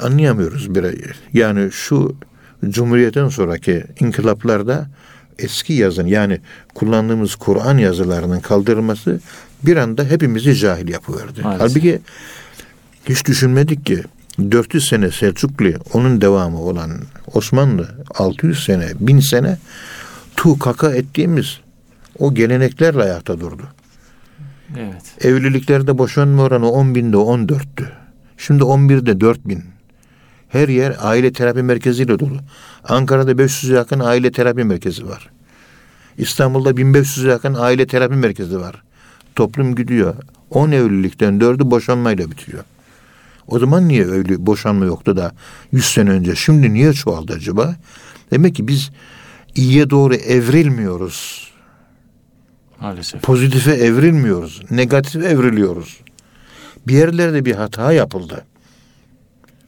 anlayamıyoruz 0.03 0.75
bir 0.75 0.97
yani 1.33 1.73
şu 1.73 2.17
Cumhuriyet'ten 2.69 3.29
sonraki 3.29 3.85
inkılaplarda 4.01 4.89
eski 5.39 5.73
yazın 5.73 6.07
yani 6.07 6.41
kullandığımız 6.75 7.35
Kur'an 7.35 7.79
yazılarının 7.79 8.41
kaldırılması 8.41 9.21
bir 9.63 9.77
anda 9.77 10.05
hepimizi 10.05 10.55
cahil 10.55 10.89
yapıverdi. 10.89 11.43
Maalesef. 11.43 11.61
Halbuki 11.71 12.01
hiç 13.09 13.27
düşünmedik 13.27 13.87
ki 13.87 14.03
400 14.51 14.89
sene 14.89 15.11
Selçuklu 15.11 15.73
onun 15.93 16.21
devamı 16.21 16.61
olan 16.61 16.91
Osmanlı 17.37 17.88
600 18.14 18.64
sene 18.64 18.88
1000 19.00 19.21
sene 19.21 19.59
tu 20.37 20.59
kaka 20.59 20.90
ettiğimiz 20.90 21.61
o 22.19 22.35
geleneklerle 22.35 23.02
ayakta 23.02 23.40
durdu. 23.40 23.62
Evet. 24.78 25.25
Evliliklerde 25.25 25.99
boşanma 25.99 26.43
oranı 26.43 26.71
10 26.71 26.95
binde 26.95 27.16
14'tü. 27.16 27.85
Şimdi 28.37 28.62
11'de 28.62 29.21
4 29.21 29.49
bin. 29.49 29.64
Her 30.49 30.69
yer 30.69 30.97
aile 31.00 31.33
terapi 31.33 31.62
merkeziyle 31.62 32.19
dolu. 32.19 32.38
Ankara'da 32.85 33.33
500'e 33.33 33.76
yakın 33.76 34.00
aile 34.00 34.33
terapi 34.33 34.64
merkezi 34.64 35.09
var. 35.09 35.31
İstanbul'da 36.19 36.71
1500'e 36.71 37.31
yakın 37.31 37.55
aile 37.55 37.87
terapi 37.87 38.14
merkezi 38.14 38.61
var. 38.61 38.83
Toplum 39.35 39.75
gidiyor. 39.75 40.14
10 40.50 40.71
evlilikten 40.71 41.38
4'ü 41.38 41.71
boşanmayla 41.71 42.31
bitiyor. 42.31 42.64
O 43.49 43.59
zaman 43.59 43.88
niye 43.88 44.07
öyle 44.07 44.47
boşanma 44.47 44.85
yoktu 44.85 45.17
da 45.17 45.33
100 45.73 45.85
sene 45.85 46.11
önce? 46.11 46.35
Şimdi 46.37 46.75
niye 46.75 46.93
çoğaldı 46.93 47.33
acaba? 47.33 47.76
Demek 48.31 48.55
ki 48.55 48.69
biz 48.69 48.91
iyiye 49.55 49.91
doğru 49.91 50.15
evrilmiyoruz. 50.15 51.50
Maalesef. 52.81 53.23
Pozitife 53.23 53.73
evrilmiyoruz. 53.73 54.62
Negatif 54.71 55.25
evriliyoruz. 55.25 56.00
Bir 56.88 56.95
yerlerde 56.95 57.45
bir 57.45 57.55
hata 57.55 57.93
yapıldı. 57.93 58.45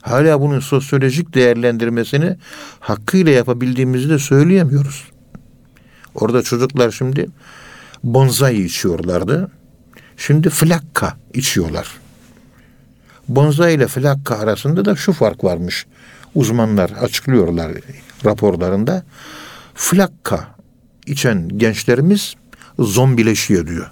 Hala 0.02 0.40
bunun 0.40 0.60
sosyolojik 0.60 1.34
değerlendirmesini 1.34 2.36
hakkıyla 2.80 3.32
yapabildiğimizi 3.32 4.10
de 4.10 4.18
söyleyemiyoruz. 4.18 5.04
Orada 6.14 6.42
çocuklar 6.42 6.90
şimdi 6.90 7.26
bonsai 8.04 8.62
içiyorlardı. 8.62 9.50
Şimdi 10.16 10.50
flakka 10.50 11.16
içiyorlar. 11.34 11.88
Bonsai 13.28 13.74
ile 13.74 13.86
flakka 13.86 14.38
arasında 14.38 14.84
da 14.84 14.96
şu 14.96 15.12
fark 15.12 15.44
varmış. 15.44 15.86
Uzmanlar 16.34 16.90
açıklıyorlar 16.90 17.72
raporlarında. 18.24 19.02
Flakka 19.74 20.48
içen 21.06 21.48
gençlerimiz 21.48 22.34
zombileşiyor 22.78 23.66
diyor. 23.66 23.90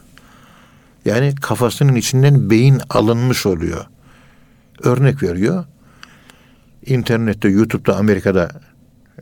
Yani 1.04 1.34
kafasının 1.34 1.94
içinden 1.94 2.50
beyin 2.50 2.80
alınmış 2.90 3.46
oluyor. 3.46 3.86
Örnek 4.82 5.22
veriyor. 5.22 5.64
İnternette, 6.86 7.48
YouTube'da, 7.48 7.96
Amerika'da 7.96 8.50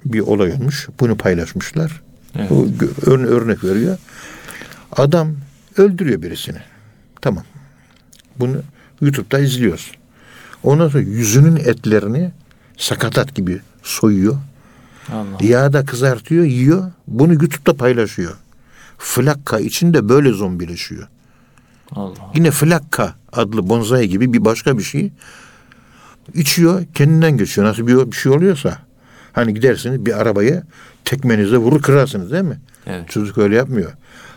bir 0.04 0.21
olay 0.21 0.52
olmuş. 0.52 0.88
Bunu 1.00 1.16
paylaşmışlar. 1.16 2.02
Evet. 2.38 2.52
O 2.52 2.66
örnek 3.09 3.64
veriyor. 3.64 3.99
Adam 4.92 5.37
öldürüyor 5.76 6.23
birisini. 6.23 6.59
Tamam. 7.21 7.44
Bunu 8.38 8.62
YouTube'da 9.00 9.38
izliyoruz. 9.38 9.92
Ondan 10.64 10.88
sonra 10.88 11.02
yüzünün 11.02 11.56
etlerini 11.56 12.33
sakatat 12.76 13.35
gibi 13.35 13.61
soyuyor. 13.83 14.37
Allah. 15.12 15.38
Yağda 15.40 15.85
kızartıyor, 15.85 16.44
yiyor. 16.44 16.90
Bunu 17.06 17.33
YouTube'da 17.33 17.76
paylaşıyor. 17.76 18.35
Flakka 18.99 19.59
içinde 19.59 20.09
böyle 20.09 20.33
zombileşiyor. 20.33 21.09
Allah. 21.92 22.14
Yine 22.35 22.50
flakka 22.50 23.14
adlı 23.33 23.68
bonsai 23.68 24.09
gibi 24.09 24.33
bir 24.33 24.44
başka 24.44 24.78
bir 24.78 24.83
şey 24.83 25.12
içiyor, 26.35 26.85
kendinden 26.94 27.37
geçiyor. 27.37 27.66
Nasıl 27.66 27.87
bir, 27.87 28.11
bir 28.12 28.16
şey 28.16 28.33
oluyorsa. 28.33 28.78
Hani 29.33 29.54
gidersiniz 29.54 30.06
bir 30.06 30.21
arabayı 30.21 30.62
tekmenize 31.04 31.56
vurur 31.56 31.83
kırarsınız 31.83 32.33
değil 32.33 32.44
mi? 32.44 32.61
Evet. 32.87 33.09
Çocuk 33.11 33.38
öyle 33.38 33.56
yapmıyor. 33.56 33.92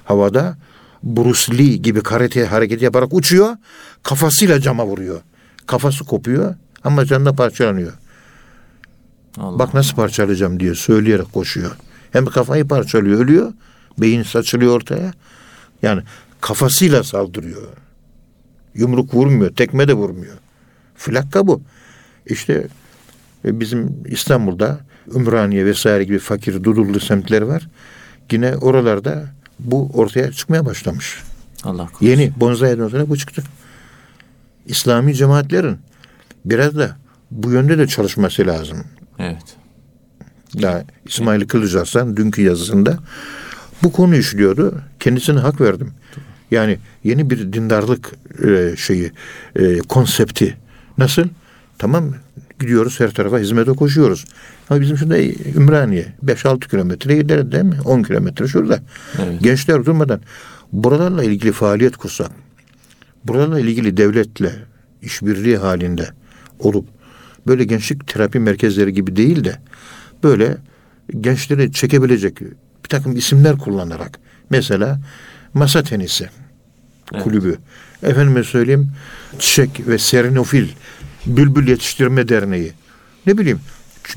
Havada 0.05 0.57
Bruce 1.03 1.57
Lee 1.57 1.75
gibi 1.77 2.01
karate 2.01 2.46
hareketi 2.46 2.86
yaparak 2.86 3.13
uçuyor. 3.13 3.57
Kafasıyla 4.03 4.62
cama 4.62 4.86
vuruyor. 4.86 5.22
Kafası 5.67 6.03
kopuyor 6.03 6.55
ama 6.83 7.05
canına 7.05 7.33
parçalanıyor. 7.33 7.93
Allah. 9.38 9.59
Bak 9.59 9.74
nasıl 9.74 9.95
parçalayacağım 9.95 10.59
diye 10.59 10.75
söyleyerek 10.75 11.33
koşuyor. 11.33 11.71
Hem 12.12 12.25
kafayı 12.25 12.67
parçalıyor, 12.67 13.19
ölüyor. 13.19 13.53
Beyin 13.97 14.24
saçılıyor 14.24 14.75
ortaya. 14.75 15.13
Yani 15.81 16.01
kafasıyla 16.41 17.03
saldırıyor. 17.03 17.62
Yumruk 18.74 19.13
vurmuyor, 19.13 19.55
tekme 19.55 19.87
de 19.87 19.94
vurmuyor. 19.94 20.37
Flakka 20.96 21.48
bu. 21.48 21.61
İşte 22.25 22.68
e, 23.46 23.59
bizim 23.59 24.03
İstanbul'da 24.05 24.79
Ümraniye 25.15 25.65
vesaire 25.65 26.03
gibi 26.03 26.20
fakir 26.20 26.63
dudullu 26.63 27.00
semtler 27.00 27.42
var. 27.42 27.68
Yine 28.31 28.57
oralarda 28.57 29.25
bu 29.59 29.89
ortaya 29.94 30.31
çıkmaya 30.31 30.65
başlamış. 30.65 31.24
Allah 31.63 31.85
korusun. 31.87 32.05
Yeni 32.05 32.33
sonra 32.89 33.09
bu 33.09 33.18
çıktı. 33.18 33.44
İslami 34.68 35.16
cemaatlerin 35.16 35.77
biraz 36.46 36.75
da 36.75 36.98
bu 37.32 37.51
yönde 37.51 37.77
de 37.77 37.88
çalışması 37.88 38.48
lazım. 38.48 38.77
Evet. 39.20 39.58
Daha 40.62 40.84
İsmail 41.06 41.48
Kılıç 41.48 41.75
Arslan 41.75 42.18
dünkü 42.18 42.42
yazısında 42.42 42.98
bu 43.84 43.92
konu 43.92 44.16
işliyordu. 44.16 44.82
Kendisine 45.00 45.40
hak 45.40 45.62
verdim. 45.62 45.92
Yani 46.51 46.80
yeni 47.03 47.30
bir 47.30 47.53
dindarlık 47.53 48.12
e, 48.48 48.75
şeyi, 48.77 49.12
e, 49.56 49.80
konsepti. 49.80 50.58
Nasıl? 50.98 51.24
Tamam 51.77 52.14
gidiyoruz 52.60 53.00
her 53.00 53.12
tarafa 53.12 53.40
hizmete 53.40 53.72
koşuyoruz. 53.72 54.25
Ama 54.70 54.82
bizim 54.82 54.98
şurada 54.98 55.20
Ümraniye 55.56 56.14
5-6 56.25 56.70
kilometre 56.70 57.18
ileride 57.18 57.51
değil 57.51 57.64
mi? 57.64 57.77
10 57.86 58.03
kilometre 58.03 58.48
şurada. 58.48 58.80
Evet. 59.24 59.42
Gençler 59.42 59.86
durmadan 59.86 60.22
buralarla 60.72 61.24
ilgili 61.24 61.51
faaliyet 61.51 61.98
kursak, 61.98 62.32
buralarla 63.27 63.59
ilgili 63.59 63.98
devletle 63.98 64.55
işbirliği 65.01 65.57
halinde 65.57 66.09
olup 66.59 66.87
böyle 67.48 67.63
gençlik 67.63 68.07
terapi 68.07 68.40
merkezleri 68.40 68.94
gibi 68.94 69.16
değil 69.16 69.44
de 69.44 69.59
böyle 70.24 70.57
gençleri 71.22 71.72
çekebilecek 71.72 72.42
bir 72.83 72.90
takım 72.90 73.16
isimler 73.16 73.57
kullanarak 73.57 74.20
mesela 74.50 75.00
masa 75.53 75.83
tenisi 75.83 76.29
Evet. 77.13 77.24
kulübü 77.24 77.57
efendime 78.03 78.44
söyleyeyim 78.44 78.92
çiçek 79.40 79.87
ve 79.87 79.98
serinofil 79.98 80.68
bülbül 81.25 81.68
yetiştirme 81.68 82.27
derneği 82.27 82.72
ne 83.25 83.37
bileyim 83.37 83.59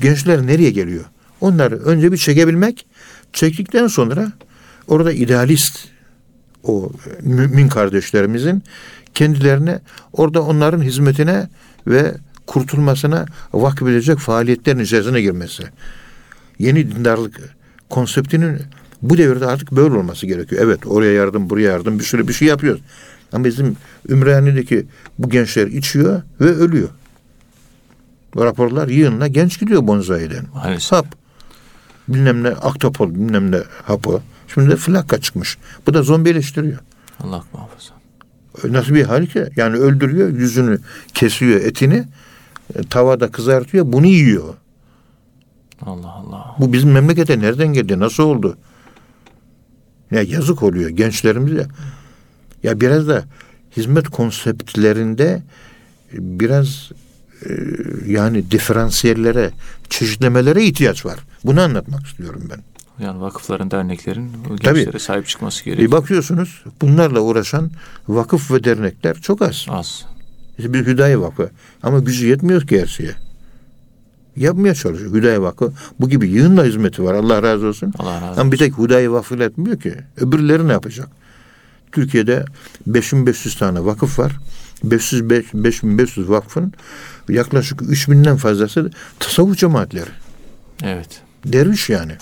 gençler 0.01 0.47
nereye 0.47 0.71
geliyor 0.71 1.05
onları 1.41 1.77
önce 1.77 2.11
bir 2.11 2.17
çekebilmek 2.17 2.85
çektikten 3.33 3.87
sonra 3.87 4.31
orada 4.87 5.11
idealist 5.11 5.87
o 6.63 6.91
mümin 7.21 7.67
kardeşlerimizin 7.67 8.63
kendilerine 9.13 9.79
orada 10.13 10.43
onların 10.43 10.81
hizmetine 10.81 11.49
ve 11.87 12.13
kurtulmasına 12.47 13.25
vakfedilecek 13.53 14.17
faaliyetlerin 14.17 14.79
içerisine 14.79 15.21
girmesi. 15.21 15.63
Yeni 16.59 16.91
dindarlık 16.95 17.55
konseptinin 17.89 18.61
bu 19.01 19.17
devirde 19.17 19.45
artık 19.45 19.71
böyle 19.71 19.95
olması 19.97 20.25
gerekiyor. 20.25 20.61
Evet 20.65 20.87
oraya 20.87 21.13
yardım 21.13 21.49
buraya 21.49 21.71
yardım 21.71 21.99
bir 21.99 22.03
sürü 22.03 22.27
bir 22.27 22.33
şey 22.33 22.47
yapıyoruz. 22.47 22.81
Ama 23.33 23.45
bizim 23.45 23.77
Ümraniye'deki 24.09 24.85
bu 25.19 25.29
gençler 25.29 25.67
içiyor 25.67 26.21
ve 26.41 26.45
ölüyor. 26.45 26.89
Bu 28.35 28.45
raporlar 28.45 28.87
yığınla 28.87 29.27
genç 29.27 29.59
gidiyor 29.59 29.87
bonzai'den. 29.87 30.45
Maalesef. 30.53 30.91
Hap. 30.91 31.05
Bilmem 32.07 32.43
ne 32.43 32.49
aktopol 32.49 33.15
bilmem 33.15 33.51
ne 33.51 33.59
hapı. 33.83 34.21
Şimdi 34.53 34.69
de 34.69 34.75
flakka 34.75 35.21
çıkmış. 35.21 35.57
Bu 35.87 35.93
da 35.93 36.03
zombileştiriyor. 36.03 36.79
Allah 37.19 37.43
muhafaza. 37.53 38.00
Nasıl 38.63 38.93
bir 38.93 39.03
hal 39.03 39.25
ki? 39.25 39.45
Yani 39.55 39.77
öldürüyor, 39.77 40.29
yüzünü 40.29 40.79
kesiyor, 41.13 41.61
etini 41.61 42.03
e, 42.75 42.83
tavada 42.83 43.31
kızartıyor, 43.31 43.85
bunu 43.87 44.05
yiyor. 44.07 44.53
Allah 45.81 46.11
Allah. 46.11 46.55
Bu 46.59 46.73
bizim 46.73 46.91
memlekete 46.91 47.39
nereden 47.39 47.73
geldi? 47.73 47.99
Nasıl 47.99 48.23
oldu? 48.23 48.57
Ya 50.11 50.21
yazık 50.21 50.63
oluyor 50.63 50.89
gençlerimize. 50.89 51.67
Ya 52.63 52.81
biraz 52.81 53.07
da 53.07 53.23
hizmet 53.77 54.09
konseptlerinde 54.09 55.43
biraz 56.13 56.91
e, 57.45 57.49
yani 58.07 58.51
diferansiyellere, 58.51 59.51
çeşitlemelere 59.89 60.63
ihtiyaç 60.63 61.05
var. 61.05 61.19
Bunu 61.43 61.61
anlatmak 61.61 62.05
istiyorum 62.05 62.43
ben. 62.49 62.59
Yani 63.01 63.21
vakıfların, 63.21 63.71
derneklerin 63.71 64.31
o 64.51 64.55
Tabii. 64.55 64.79
gençlere 64.79 64.99
sahip 64.99 65.27
çıkması 65.27 65.65
gerekiyor. 65.65 65.89
E 65.89 65.91
bakıyorsunuz 65.91 66.63
bunlarla 66.81 67.19
uğraşan 67.19 67.69
vakıf 68.07 68.51
ve 68.51 68.63
dernekler 68.63 69.15
çok 69.15 69.41
az. 69.41 69.65
Az. 69.69 70.05
İşte 70.57 70.73
bir 70.73 70.85
Hüdayi 70.85 71.21
Vakfı. 71.21 71.49
Ama 71.83 71.99
gücü 71.99 72.27
yetmiyor 72.27 72.67
ki 72.67 72.81
her 72.81 72.87
şeye. 72.87 73.15
Yapmaya 74.35 74.75
çalışıyor 74.75 75.13
Hüdayi 75.13 75.41
Vakfı. 75.41 75.73
Bu 75.99 76.09
gibi 76.09 76.29
yığınla 76.29 76.65
hizmeti 76.65 77.03
var. 77.03 77.13
Allah 77.13 77.43
razı 77.43 77.67
olsun. 77.67 77.93
Allah 77.99 78.15
razı 78.15 78.25
olsun. 78.25 78.41
Ama 78.41 78.51
bir 78.51 78.57
tek 78.57 78.77
Hüdayi 78.77 79.11
Vakfı 79.11 79.35
ile 79.35 79.43
etmiyor 79.43 79.79
ki. 79.79 79.93
Öbürleri 80.17 80.67
ne 80.67 80.71
yapacak? 80.71 81.09
Türkiye'de 81.91 82.45
5500 82.87 83.57
tane 83.57 83.85
vakıf 83.85 84.19
var. 84.19 84.39
500, 84.83 85.29
5500 85.29 86.29
vakfın 86.29 86.73
yaklaşık 87.29 87.81
3000'den 87.81 88.37
fazlası 88.37 88.91
tasavvuf 89.19 89.57
cemaatleri. 89.57 90.09
Evet. 90.83 91.21
Derviş 91.45 91.89
yani. 91.89 92.13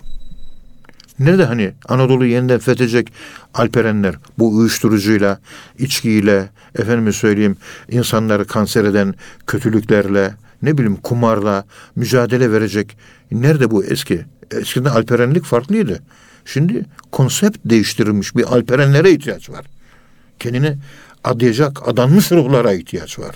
Nerede 1.19 1.45
hani 1.45 1.73
Anadolu 1.87 2.25
yeniden 2.25 2.59
fethedecek 2.59 3.13
alperenler 3.53 4.15
bu 4.37 4.57
uyuşturucuyla, 4.57 5.39
içkiyle, 5.77 6.49
efendime 6.79 7.11
söyleyeyim 7.11 7.57
insanları 7.89 8.45
kanser 8.45 8.83
eden 8.83 9.13
kötülüklerle, 9.47 10.33
ne 10.61 10.77
bileyim 10.77 10.95
kumarla 10.95 11.65
mücadele 11.95 12.51
verecek. 12.51 12.97
Nerede 13.31 13.71
bu 13.71 13.83
eski? 13.83 14.25
Eskiden 14.51 14.89
alperenlik 14.89 15.43
farklıydı. 15.43 15.99
Şimdi 16.45 16.85
konsept 17.11 17.57
değiştirilmiş 17.65 18.35
bir 18.35 18.43
alperenlere 18.43 19.11
ihtiyaç 19.11 19.49
var. 19.49 19.65
Kendini 20.39 20.77
adayacak 21.23 21.87
adanmış 21.87 22.31
ruhlara 22.31 22.73
ihtiyaç 22.73 23.19
var. 23.19 23.35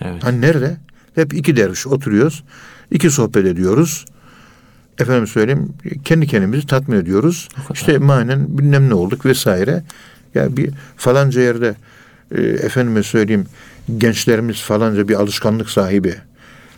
Evet. 0.00 0.24
Hani 0.24 0.40
nerede? 0.40 0.76
Hep 1.14 1.34
iki 1.34 1.56
derviş 1.56 1.86
oturuyoruz. 1.86 2.44
iki 2.90 3.10
sohbet 3.10 3.46
ediyoruz. 3.46 4.04
Efendim 4.98 5.26
söyleyeyim 5.26 5.74
kendi 6.04 6.26
kendimizi 6.26 6.66
tatmin 6.66 6.96
ediyoruz. 6.96 7.48
İşte 7.72 7.98
manen 7.98 8.58
bilmem 8.58 8.88
ne 8.88 8.94
olduk 8.94 9.26
vesaire. 9.26 9.82
Ya 10.34 10.56
bir 10.56 10.70
falanca 10.96 11.40
yerde 11.40 11.74
e, 12.34 12.42
efendime 12.42 13.02
söyleyeyim 13.02 13.46
gençlerimiz 13.98 14.62
falanca 14.62 15.08
bir 15.08 15.14
alışkanlık 15.14 15.70
sahibi. 15.70 16.14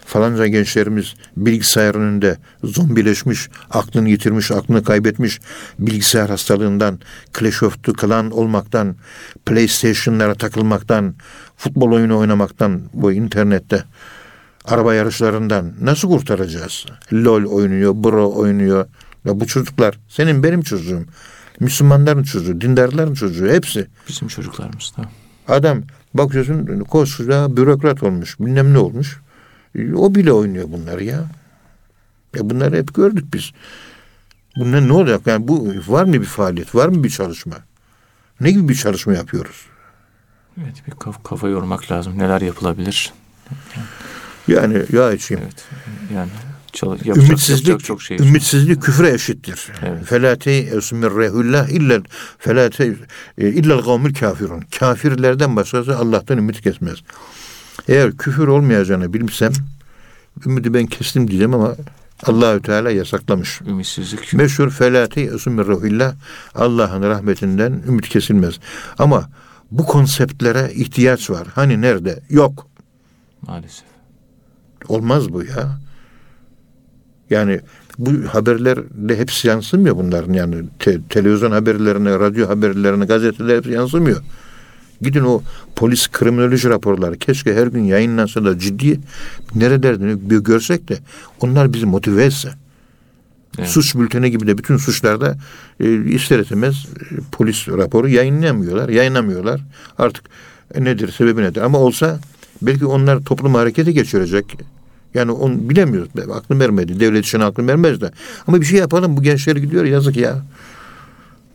Falanca 0.06 0.46
gençlerimiz 0.46 1.14
bilgisayar 1.36 1.94
önünde 1.94 2.36
zombileşmiş, 2.64 3.48
aklını 3.70 4.08
yitirmiş, 4.08 4.50
aklını 4.50 4.84
kaybetmiş, 4.84 5.40
bilgisayar 5.78 6.30
hastalığından, 6.30 6.98
Clash 7.38 7.62
of 7.62 7.84
the 7.84 7.92
Clan 8.00 8.30
olmaktan, 8.30 8.96
PlayStation'lara 9.46 10.34
takılmaktan, 10.34 11.14
futbol 11.56 11.92
oyunu 11.92 12.18
oynamaktan 12.18 12.80
bu 12.92 13.12
internette 13.12 13.84
araba 14.64 14.94
yarışlarından 14.94 15.72
nasıl 15.80 16.08
kurtaracağız? 16.08 16.86
LOL 17.12 17.44
oynuyor, 17.44 17.94
Bro 17.96 18.32
oynuyor. 18.34 18.86
Ya 19.24 19.40
bu 19.40 19.46
çocuklar 19.46 19.98
senin 20.08 20.42
benim 20.42 20.62
çocuğum. 20.62 21.04
Müslümanların 21.60 22.22
çocuğu, 22.22 22.60
dindarların 22.60 23.14
çocuğu 23.14 23.48
hepsi. 23.48 23.86
Bizim 24.08 24.28
çocuklarımız 24.28 24.92
da. 24.96 25.02
Adam 25.48 25.82
bakıyorsun 26.14 26.80
koskoca 26.80 27.56
bürokrat 27.56 28.02
olmuş, 28.02 28.40
bilmem 28.40 28.74
ne 28.74 28.78
olmuş. 28.78 29.20
O 29.96 30.14
bile 30.14 30.32
oynuyor 30.32 30.68
bunları 30.72 31.04
ya. 31.04 31.24
Ya 32.36 32.50
bunları 32.50 32.76
hep 32.76 32.94
gördük 32.94 33.24
biz. 33.34 33.50
Bunlar 34.56 34.88
ne 34.88 34.92
olacak? 34.92 35.26
Yani 35.26 35.48
bu 35.48 35.74
var 35.88 36.04
mı 36.04 36.12
bir 36.12 36.24
faaliyet, 36.24 36.74
var 36.74 36.88
mı 36.88 37.04
bir 37.04 37.10
çalışma? 37.10 37.56
Ne 38.40 38.50
gibi 38.50 38.68
bir 38.68 38.74
çalışma 38.74 39.12
yapıyoruz? 39.12 39.66
Evet 40.62 40.82
bir 40.86 40.92
kafa, 40.92 41.22
kafa 41.22 41.48
yormak 41.48 41.92
lazım. 41.92 42.18
Neler 42.18 42.40
yapılabilir? 42.40 43.12
Yani 43.76 43.86
ya 44.92 45.12
içeyim. 45.12 45.42
Evet. 45.44 45.64
Yani 46.14 46.30
çal- 46.72 46.90
yapacak, 46.90 47.16
Ümitsizlik, 47.16 47.68
yapacak 47.68 47.86
çok 47.86 48.02
şey. 48.02 48.16
ümitsizlik 48.16 48.82
küfre 48.82 49.10
eşittir. 49.10 49.68
Evet. 49.82 50.04
Felâ 50.04 50.32
esmirrehullah 50.76 51.68
illa 51.68 52.02
felâ 52.38 52.70
illel 53.38 53.82
kavmil 53.82 54.14
kafirun. 54.14 54.64
Kafirlerden 54.78 55.56
başkası 55.56 55.96
Allah'tan 55.96 56.38
ümit 56.38 56.60
kesmez. 56.60 56.98
Eğer 57.88 58.16
küfür 58.16 58.48
olmayacağını 58.48 59.12
bilsem 59.12 59.52
ümidi 60.46 60.74
ben 60.74 60.86
kestim 60.86 61.28
diyeceğim 61.28 61.54
ama 61.54 61.76
Allahü 62.22 62.62
Teala 62.62 62.90
yasaklamış. 62.90 63.60
Ümitsizlik. 63.60 64.34
Meşhur 64.34 64.70
felâti 64.70 65.20
esmirrehullah 65.20 66.14
Allah'ın 66.54 67.02
rahmetinden 67.02 67.82
ümit 67.88 68.08
kesilmez. 68.08 68.54
Ama 68.98 69.30
bu 69.70 69.86
konseptlere 69.86 70.72
ihtiyaç 70.74 71.30
var. 71.30 71.48
Hani 71.54 71.80
nerede? 71.80 72.20
Yok. 72.30 72.66
Maalesef. 73.46 73.84
Olmaz 74.88 75.32
bu 75.32 75.44
ya. 75.44 75.78
Yani 77.30 77.60
bu 77.98 78.10
haberlerde 78.28 79.16
hepsi 79.18 79.48
yansımıyor 79.48 79.96
bunların 79.96 80.32
yani 80.32 80.56
te- 80.78 81.00
televizyon 81.08 81.50
haberlerine, 81.50 82.10
radyo 82.10 82.48
haberlerine, 82.48 83.04
gazeteler 83.04 83.56
hepsi 83.56 83.70
yansımıyor. 83.70 84.22
Gidin 85.02 85.24
o 85.24 85.42
polis 85.76 86.08
kriminoloji 86.08 86.68
raporları 86.68 87.18
keşke 87.18 87.54
her 87.54 87.66
gün 87.66 87.84
yayınlansa 87.84 88.44
da 88.44 88.58
ciddi 88.58 89.00
nerelerden 89.54 90.30
bir 90.30 90.38
görsek 90.38 90.88
de 90.88 90.98
onlar 91.40 91.72
bizi 91.72 91.86
motive 91.86 92.24
etse. 92.24 92.48
Evet. 93.58 93.68
Suç 93.68 93.94
bülteni 93.94 94.30
gibi 94.30 94.46
de 94.46 94.58
bütün 94.58 94.76
suçlarda 94.76 95.38
e, 95.80 96.04
ister 96.04 96.38
istemez 96.38 96.74
e, 96.74 97.14
polis 97.32 97.68
raporu 97.68 98.08
yayınlayamıyorlar, 98.08 98.88
yayınlamıyorlar. 98.88 99.60
Artık 99.98 100.24
e, 100.74 100.84
nedir, 100.84 101.12
sebebi 101.12 101.42
nedir? 101.42 101.60
Ama 101.60 101.78
olsa 101.78 102.20
belki 102.62 102.86
onlar 102.86 103.20
toplum 103.20 103.54
harekete 103.54 103.92
geçirecek. 103.92 104.58
Yani 105.14 105.32
onu 105.32 105.68
bilemiyoruz. 105.70 106.10
Aklım 106.34 106.60
vermedi. 106.60 107.00
Devlet 107.00 107.24
için 107.24 107.40
aklım 107.40 107.68
vermez 107.68 108.00
de. 108.00 108.10
Ama 108.46 108.60
bir 108.60 108.66
şey 108.66 108.78
yapalım. 108.78 109.16
Bu 109.16 109.22
gençler 109.22 109.56
gidiyor 109.56 109.84
yazık 109.84 110.16
ya. 110.16 110.42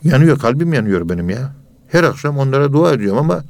Yanıyor. 0.03 0.39
Kalbim 0.39 0.73
yanıyor 0.73 1.09
benim 1.09 1.29
ya. 1.29 1.55
Her 1.87 2.03
akşam 2.03 2.37
onlara 2.37 2.73
dua 2.73 2.93
ediyorum 2.93 3.17
ama 3.17 3.43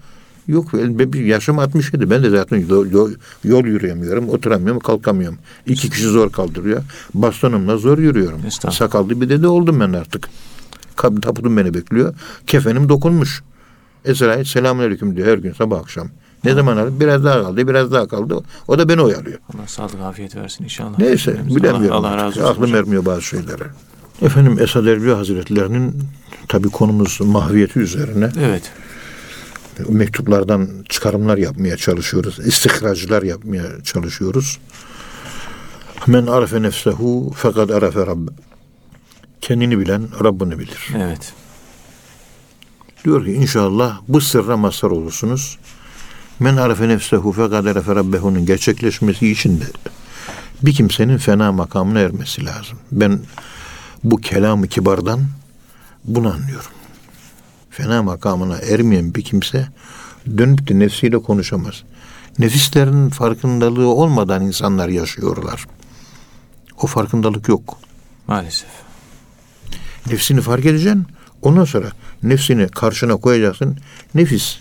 yok. 0.48 0.72
Yaşım 1.16 1.60
67. 1.60 2.10
Ben 2.10 2.24
de 2.24 2.30
zaten 2.30 2.58
yol, 2.58 2.92
yol, 2.92 3.12
yol 3.44 3.66
yürüyemiyorum. 3.66 4.30
Oturamıyorum. 4.30 4.80
Kalkamıyorum. 4.80 5.38
İki 5.66 5.90
kişi 5.90 6.08
zor 6.08 6.32
kaldırıyor. 6.32 6.84
Bastonumla 7.14 7.78
zor 7.78 7.98
yürüyorum. 7.98 8.42
Sakallı 8.72 9.22
bir 9.22 9.30
dede 9.30 9.48
oldum 9.48 9.80
ben 9.80 9.94
artık. 9.94 10.30
Taputum 10.98 11.58
beni 11.58 11.74
bekliyor. 11.74 12.14
Kefenim 12.48 12.90
dokunmuş. 12.90 13.44
Esra 14.06 14.46
selamünaleyküm 14.46 15.16
diyor 15.16 15.28
her 15.28 15.38
gün 15.38 15.54
sabah 15.54 15.80
akşam. 15.80 16.10
Ne 16.44 16.54
zaman 16.54 16.78
alır? 16.78 17.00
Biraz 17.00 17.24
daha 17.24 17.42
kaldı, 17.44 17.68
biraz 17.68 17.92
daha 17.92 18.08
kaldı. 18.08 18.44
O 18.68 18.80
da 18.80 18.90
beni 18.90 19.02
oyalıyor. 19.02 19.40
Allah 19.56 19.68
sağlık 19.68 20.02
afiyet 20.02 20.36
versin 20.36 20.64
inşallah. 20.64 21.00
Neyse 21.00 21.32
Cümlemize. 21.32 21.56
bilemiyorum. 21.56 21.92
Allah, 21.98 22.08
Allah 22.08 22.18
razı 22.18 22.40
olsun. 22.42 22.52
Aklım 22.52 22.64
hocam. 22.64 22.76
ermiyor 22.78 23.06
bazı 23.06 23.22
şeylere. 23.22 23.64
Efendim 24.22 24.58
Esad 24.60 24.86
Erbil 24.86 25.10
Hazretlerinin 25.10 26.04
tabi 26.48 26.70
konumuz 26.70 27.20
mahviyeti 27.22 27.80
üzerine 27.80 28.30
Evet. 28.40 28.72
mektuplardan 29.90 30.70
çıkarımlar 30.90 31.38
yapmaya 31.38 31.78
çalışıyoruz. 31.78 32.40
İstihraclar 32.40 33.24
yapmaya 33.24 33.84
çalışıyoruz. 33.84 34.60
Men 36.08 36.28
arefe 36.28 36.62
nefsehu 36.62 37.34
fekad 37.36 37.70
arefe 37.70 38.00
rabbe. 38.06 38.32
Kendini 39.42 39.80
bilen 39.80 40.08
Rabbini 40.24 40.60
bilir. 40.60 40.88
Evet. 40.98 41.34
Diyor 43.06 43.26
ki 43.26 43.32
inşallah 43.34 44.00
bu 44.08 44.22
sırra 44.22 44.58
mazhar 44.58 44.90
olursunuz. 44.92 45.58
Men 46.40 46.58
arefe 46.58 46.88
nefsehu 46.88 47.32
fekad 47.32 47.66
arefe 47.66 47.96
rabbehu'nun 47.96 48.46
gerçekleşmesi 48.46 49.32
için 49.32 49.62
de 49.62 49.66
bir 50.64 50.74
kimsenin 50.74 51.18
fena 51.18 51.52
makamına 51.52 52.00
ermesi 52.00 52.46
lazım. 52.46 52.78
Ben 52.92 53.20
bu 54.04 54.18
kelamı 54.18 54.68
kibardan 54.68 55.22
bunu 56.04 56.34
anlıyorum. 56.34 56.72
Fena 57.70 58.04
makamına 58.04 58.58
ermeyen 58.58 59.16
bir 59.16 59.24
kimse 59.24 59.68
dönüp 60.38 60.68
de 60.68 60.80
nefsiyle 60.80 61.18
konuşamaz. 61.18 61.84
Nefislerin 62.40 63.10
farkındalığı 63.10 63.88
olmadan 63.88 64.42
insanlar 64.42 64.90
yaşıyorlar. 64.90 65.66
O 66.82 66.88
farkındalık 66.88 67.48
yok. 67.48 67.78
Maalesef. 68.28 68.70
Nefsini 70.08 70.42
fark 70.42 70.66
edeceksin. 70.66 71.06
Ondan 71.42 71.66
sonra 71.66 71.92
nefsini 72.24 72.68
karşına 72.68 73.16
koyacaksın. 73.16 73.78
Nefis. 74.16 74.58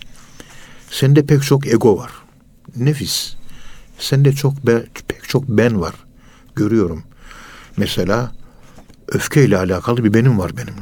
Sende 0.93 1.27
pek 1.27 1.43
çok 1.43 1.67
ego 1.67 1.99
var. 1.99 2.11
Nefis. 2.77 3.35
Sende 3.99 4.33
çok 4.33 4.67
be, 4.67 4.85
pek 5.09 5.29
çok 5.29 5.49
ben 5.49 5.81
var. 5.81 5.95
Görüyorum. 6.57 7.03
Mesela 7.77 8.33
öfkeyle 9.09 9.59
alakalı 9.59 10.05
bir 10.05 10.15
benim 10.15 10.39
var 10.39 10.53
benim. 10.57 10.75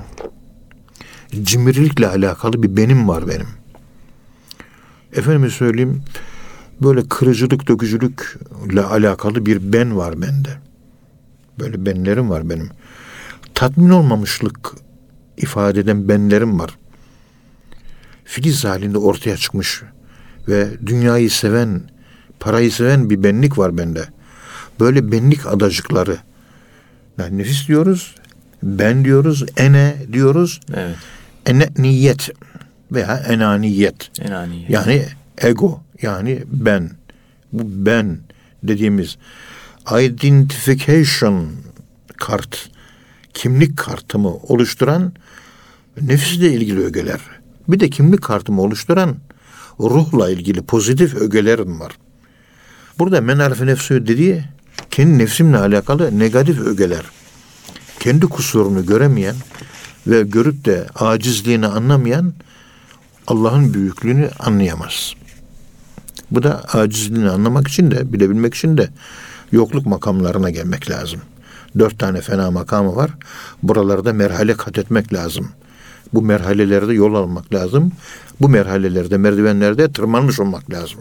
Cimrilikle 1.44 2.08
alakalı 2.08 2.62
bir 2.62 2.76
benim 2.76 3.08
var 3.08 3.28
benim. 3.28 3.48
Efendime 5.12 5.50
söyleyeyim 5.50 6.02
böyle 6.82 7.08
kırıcılık, 7.08 7.68
dökücülükle 7.68 8.82
alakalı 8.82 9.46
bir 9.46 9.72
ben 9.72 9.96
var 9.96 10.22
bende. 10.22 10.58
Böyle 11.58 11.86
benlerim 11.86 12.30
var 12.30 12.50
benim 12.50 12.70
tatmin 13.60 13.90
olmamışlık 13.90 14.72
ifade 15.36 15.80
eden 15.80 16.08
benlerim 16.08 16.60
var. 16.60 16.78
Filiz 18.24 18.64
halinde 18.64 18.98
ortaya 18.98 19.36
çıkmış 19.36 19.82
ve 20.48 20.68
dünyayı 20.86 21.30
seven, 21.30 21.80
parayı 22.40 22.72
seven 22.72 23.10
bir 23.10 23.22
benlik 23.22 23.58
var 23.58 23.78
bende. 23.78 24.04
Böyle 24.80 25.12
benlik 25.12 25.46
adacıkları. 25.46 26.16
Yani 27.18 27.38
nefis 27.38 27.68
diyoruz, 27.68 28.14
ben 28.62 29.04
diyoruz, 29.04 29.44
ene 29.56 29.96
diyoruz, 30.12 30.60
Evet. 30.74 30.96
ene 31.46 31.68
niyet 31.78 32.30
veya 32.92 33.16
enaniyet. 33.16 34.20
Enaniyet. 34.20 34.70
Yani 34.70 35.04
ego 35.42 35.80
yani 36.02 36.42
ben. 36.46 36.90
Bu 37.52 37.86
ben 37.86 38.18
dediğimiz 38.62 39.18
identification 39.98 41.48
kart, 42.16 42.70
kimlik 43.34 43.76
kartımı 43.76 44.34
oluşturan 44.34 45.12
nefisle 46.00 46.52
ilgili 46.52 46.84
ögeler. 46.84 47.20
Bir 47.68 47.80
de 47.80 47.90
kimlik 47.90 48.22
kartımı 48.22 48.62
oluşturan 48.62 49.16
ruhla 49.80 50.30
ilgili 50.30 50.62
pozitif 50.62 51.14
ögelerim 51.14 51.80
var. 51.80 51.92
Burada 52.98 53.20
men 53.20 53.38
arfe 53.38 53.66
nefsü 53.66 54.06
dediği 54.06 54.44
kendi 54.90 55.18
nefsimle 55.18 55.58
alakalı 55.58 56.18
negatif 56.18 56.60
ögeler. 56.60 57.04
Kendi 58.00 58.26
kusurunu 58.26 58.86
göremeyen 58.86 59.36
ve 60.06 60.22
görüp 60.22 60.64
de 60.64 60.86
acizliğini 60.94 61.66
anlamayan 61.66 62.32
Allah'ın 63.26 63.74
büyüklüğünü 63.74 64.30
anlayamaz. 64.38 65.14
Bu 66.30 66.42
da 66.42 66.64
acizliğini 66.64 67.30
anlamak 67.30 67.68
için 67.68 67.90
de 67.90 68.12
bilebilmek 68.12 68.54
için 68.54 68.76
de 68.76 68.88
yokluk 69.52 69.86
makamlarına 69.86 70.50
gelmek 70.50 70.90
lazım. 70.90 71.20
Dört 71.78 71.98
tane 71.98 72.20
fena 72.20 72.50
makamı 72.50 72.96
var. 72.96 73.10
Buralarda 73.62 74.12
merhale 74.12 74.54
kat 74.54 74.78
etmek 74.78 75.12
lazım. 75.12 75.48
Bu 76.14 76.22
merhalelerde 76.22 76.92
yol 76.92 77.14
almak 77.14 77.54
lazım. 77.54 77.92
Bu 78.40 78.48
merhalelerde, 78.48 79.16
merdivenlerde 79.16 79.92
tırmanmış 79.92 80.40
olmak 80.40 80.70
lazım. 80.70 81.00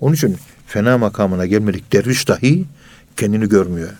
Onun 0.00 0.14
için 0.14 0.36
fena 0.66 0.98
makamına 0.98 1.46
gelmedik 1.46 1.92
derviş 1.92 2.28
dahi 2.28 2.64
kendini 3.16 3.48
görmüyor. 3.48 3.90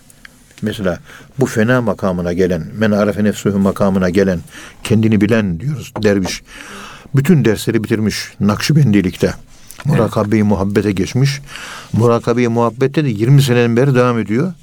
Mesela 0.61 0.99
bu 1.39 1.45
fena 1.45 1.81
makamına 1.81 2.33
gelen, 2.33 2.67
men 2.77 2.91
arefe 2.91 3.23
nefsuhu 3.23 3.59
makamına 3.59 4.09
gelen, 4.09 4.39
kendini 4.83 5.21
bilen 5.21 5.59
diyoruz 5.59 5.93
derviş. 6.03 6.43
Bütün 7.15 7.45
dersleri 7.45 7.83
bitirmiş 7.83 8.33
Nakşibendilikte. 8.39 9.33
Murakabe-i 9.85 10.43
muhabbete 10.43 10.91
geçmiş. 10.91 11.41
Murakabe-i 11.93 12.47
muhabbette 12.47 13.05
de 13.05 13.09
20 13.09 13.41
seneden 13.41 13.77
beri 13.77 13.95
devam 13.95 14.19
ediyor. 14.19 14.53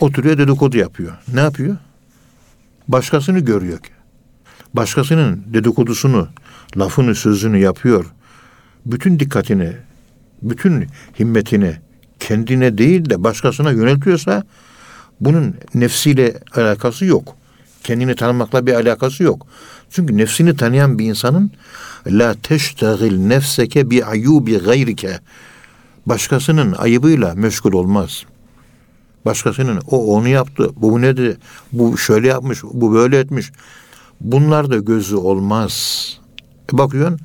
Oturuyor 0.00 0.38
dedikodu 0.38 0.76
yapıyor. 0.76 1.12
Ne 1.34 1.40
yapıyor? 1.40 1.76
Başkasını 2.88 3.38
görüyor. 3.38 3.78
Başkasının 4.74 5.44
dedikodusunu, 5.46 6.28
lafını, 6.76 7.14
sözünü 7.14 7.58
yapıyor. 7.58 8.04
Bütün 8.86 9.20
dikkatini, 9.20 9.72
bütün 10.42 10.86
himmetini 11.18 11.76
kendine 12.20 12.78
değil 12.78 13.10
de 13.10 13.24
başkasına 13.24 13.70
yöneltiyorsa 13.70 14.44
bunun 15.20 15.54
nefsiyle 15.74 16.34
alakası 16.54 17.04
yok. 17.04 17.36
Kendini 17.84 18.16
tanımakla 18.16 18.66
bir 18.66 18.74
alakası 18.74 19.22
yok. 19.22 19.46
Çünkü 19.90 20.16
nefsini 20.16 20.56
tanıyan 20.56 20.98
bir 20.98 21.06
insanın 21.06 21.50
la 22.06 22.34
teştagil 22.42 23.18
nefseke 23.18 23.90
bi 23.90 24.04
ayubi 24.04 24.58
gayrike 24.58 25.18
başkasının 26.06 26.72
ayıbıyla 26.72 27.34
meşgul 27.34 27.72
olmaz. 27.72 28.24
Başkasının 29.24 29.80
o 29.90 30.16
onu 30.16 30.28
yaptı, 30.28 30.70
bu 30.76 31.02
nedir, 31.02 31.36
bu 31.72 31.98
şöyle 31.98 32.28
yapmış, 32.28 32.62
bu 32.62 32.94
böyle 32.94 33.18
etmiş. 33.18 33.52
Bunlar 34.22 34.70
da 34.70 34.76
gözü 34.76 35.16
olmaz. 35.16 36.06
E 36.74 36.78
bakıyorsun 36.78 37.20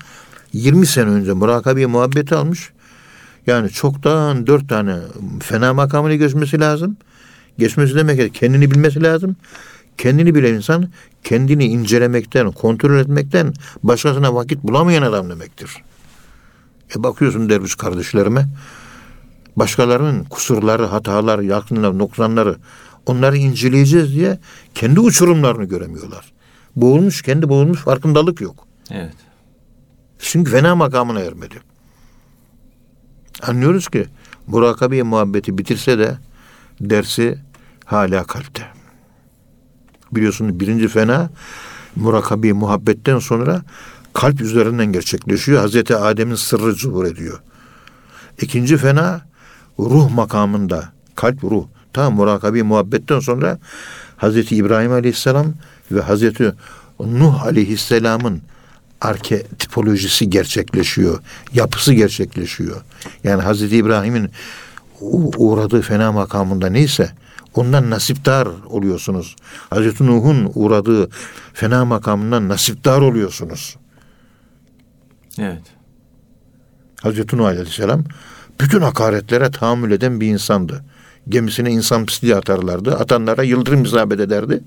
20 0.54 0.86
sene 0.86 1.10
önce 1.10 1.34
murakabe 1.34 1.86
muhabbeti 1.86 2.36
almış. 2.36 2.72
Yani 3.48 3.70
çoktan 3.70 4.48
dört 4.48 4.70
tane 4.70 4.96
fena 5.40 5.74
makamını 5.74 6.16
geçmesi 6.16 6.60
lazım. 6.60 6.98
Geçmesi 7.58 7.96
demek 7.96 8.34
kendini 8.34 8.72
bilmesi 8.72 9.04
lazım. 9.04 9.36
Kendini 9.98 10.36
bilen 10.36 10.54
insan 10.54 10.90
kendini 11.24 11.66
incelemekten, 11.66 12.52
kontrol 12.52 13.00
etmekten 13.00 13.54
başkasına 13.84 14.36
vakit 14.36 14.64
bulamayan 14.64 15.02
adam 15.02 15.30
demektir. 15.30 15.72
E 16.96 17.04
bakıyorsun 17.04 17.50
derviş 17.50 17.76
kardeşlerime 17.76 18.48
başkalarının 19.56 20.24
kusurları, 20.24 20.86
hataları, 20.86 21.46
yakınları, 21.46 21.98
noksanları 21.98 22.56
onları 23.06 23.38
inceleyeceğiz 23.38 24.16
diye 24.16 24.40
kendi 24.76 25.00
uçurumlarını 25.00 25.66
göremiyorlar. 25.66 26.37
Boğulmuş, 26.78 27.22
kendi 27.22 27.50
boğulmuş 27.50 27.80
farkındalık 27.80 28.42
yok. 28.42 28.68
Evet. 28.92 29.16
Çünkü 30.20 30.52
fena 30.52 30.76
makamına 30.76 31.20
ermedi. 31.20 31.56
Anlıyoruz 33.42 33.90
ki 33.90 34.06
murakabe 34.48 35.04
muhabbeti 35.04 35.58
bitirse 35.58 36.00
de 36.00 36.18
dersi 36.82 37.40
hala 37.86 38.24
kalpte. 38.24 38.64
Biliyorsunuz 40.12 40.60
birinci 40.60 40.88
fena 40.88 41.30
murakabe 41.96 42.54
muhabbetten 42.54 43.20
sonra 43.20 43.62
kalp 44.14 44.42
üzerinden 44.42 44.86
gerçekleşiyor. 44.86 45.62
Hazreti 45.62 45.96
Adem'in 45.96 46.36
sırrı 46.36 46.74
zuhur 46.74 47.06
ediyor. 47.06 47.42
İkinci 48.42 48.78
fena 48.78 49.22
ruh 49.80 50.12
makamında. 50.12 50.94
Kalp 51.16 51.44
ruh. 51.44 51.66
Tam 51.94 52.16
murakabe 52.16 52.62
muhabbetten 52.62 53.20
sonra 53.20 53.60
Hazreti 54.18 54.56
İbrahim 54.56 54.92
Aleyhisselam 54.92 55.54
ve 55.92 56.02
Hazreti 56.02 56.54
Nuh 57.00 57.44
Aleyhisselam'ın 57.44 58.42
arke 59.02 59.44
tipolojisi 59.44 60.30
gerçekleşiyor. 60.30 61.20
Yapısı 61.54 61.94
gerçekleşiyor. 61.94 62.82
Yani 63.24 63.42
Hazreti 63.42 63.78
İbrahim'in 63.78 64.30
uğradığı 65.38 65.82
fena 65.82 66.12
makamında 66.12 66.70
neyse 66.70 67.12
ondan 67.56 67.90
nasiptar 67.90 68.48
oluyorsunuz. 68.70 69.36
Hazreti 69.70 70.06
Nuh'un 70.06 70.52
uğradığı 70.56 71.10
fena 71.54 71.86
makamından 71.86 72.50
nasiptar 72.50 73.02
oluyorsunuz. 73.02 73.76
Evet. 75.40 75.64
Hazreti 77.02 77.38
Nuh 77.38 77.46
Aleyhisselam 77.46 78.04
bütün 78.60 78.82
hakaretlere 78.82 79.52
tahammül 79.52 79.92
eden 79.92 80.22
bir 80.22 80.28
insandı. 80.28 80.84
Gemisine 81.30 81.72
insan 81.72 82.06
pisliği 82.06 82.36
atarlardı. 82.36 82.96
Atanlara 82.96 83.44
yıldırım 83.44 83.84
isabet 83.84 84.20
ederdi. 84.20 84.64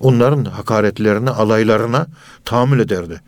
Onların 0.00 0.44
hakaretlerine, 0.44 1.30
alaylarına 1.30 2.06
tahammül 2.44 2.80
ederdi. 2.80 3.20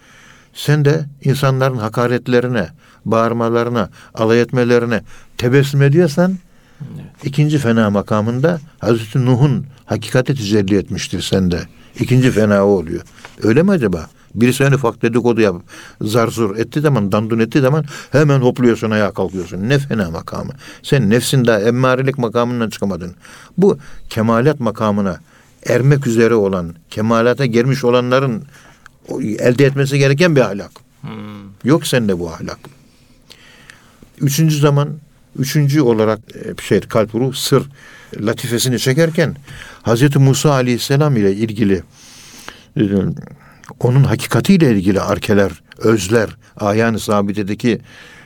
Sen 0.54 0.84
de 0.84 1.04
insanların 1.24 1.76
hakaretlerine, 1.76 2.68
bağırmalarına, 3.04 3.90
alay 4.14 4.40
etmelerine 4.40 5.02
tebessüm 5.38 5.82
ediyorsan 5.82 6.38
evet. 6.80 7.04
ikinci 7.24 7.58
fena 7.58 7.90
makamında 7.90 8.60
Hazreti 8.78 9.26
Nuh'un 9.26 9.66
hakikati 9.84 10.34
tecelli 10.34 10.76
etmiştir 10.76 11.22
sende. 11.22 11.60
İkinci 12.00 12.30
fena 12.30 12.66
o 12.66 12.68
oluyor. 12.68 13.02
Öyle 13.42 13.62
mi 13.62 13.70
acaba? 13.70 14.06
Birisi 14.34 14.64
en 14.64 14.72
ufak 14.72 15.02
dedikodu 15.02 15.40
yap, 15.40 15.56
zarzur 16.00 16.56
etti 16.56 16.80
zaman, 16.80 17.12
dandun 17.12 17.38
etti 17.38 17.60
zaman 17.60 17.84
hemen 18.12 18.40
hopluyorsun 18.40 18.90
ayağa 18.90 19.12
kalkıyorsun. 19.12 19.68
Ne 19.68 19.78
fena 19.78 20.10
makamı. 20.10 20.52
Sen 20.82 21.10
nefsin 21.10 21.44
daha 21.44 21.60
emmarilik 21.60 22.18
makamından 22.18 22.70
çıkamadın. 22.70 23.14
Bu 23.58 23.78
kemalat 24.08 24.60
makamına 24.60 25.20
ermek 25.66 26.06
üzere 26.06 26.34
olan, 26.34 26.74
kemalata 26.90 27.46
gelmiş 27.46 27.84
olanların 27.84 28.44
elde 29.38 29.64
etmesi 29.64 29.98
gereken 29.98 30.36
bir 30.36 30.40
ahlak. 30.40 30.70
Hmm. 31.00 31.10
Yok 31.64 31.86
sende 31.86 32.18
bu 32.18 32.30
ahlak. 32.30 32.58
Üçüncü 34.20 34.56
zaman, 34.56 34.88
üçüncü 35.38 35.80
olarak 35.80 36.20
e, 36.34 36.62
şey 36.62 36.80
kalp 36.80 37.14
ruh 37.14 37.34
sır 37.34 37.62
latifesini 38.20 38.78
çekerken 38.78 39.36
Hazreti 39.82 40.18
Musa 40.18 40.52
Aleyhisselam 40.52 41.16
ile 41.16 41.32
ilgili 41.32 41.82
e, 42.76 42.82
onun 43.80 44.04
hakikatiyle 44.04 44.72
ilgili 44.72 45.00
arkeler, 45.00 45.52
özler, 45.78 46.36
ayan 46.56 46.96
sabitedeki 46.96 47.80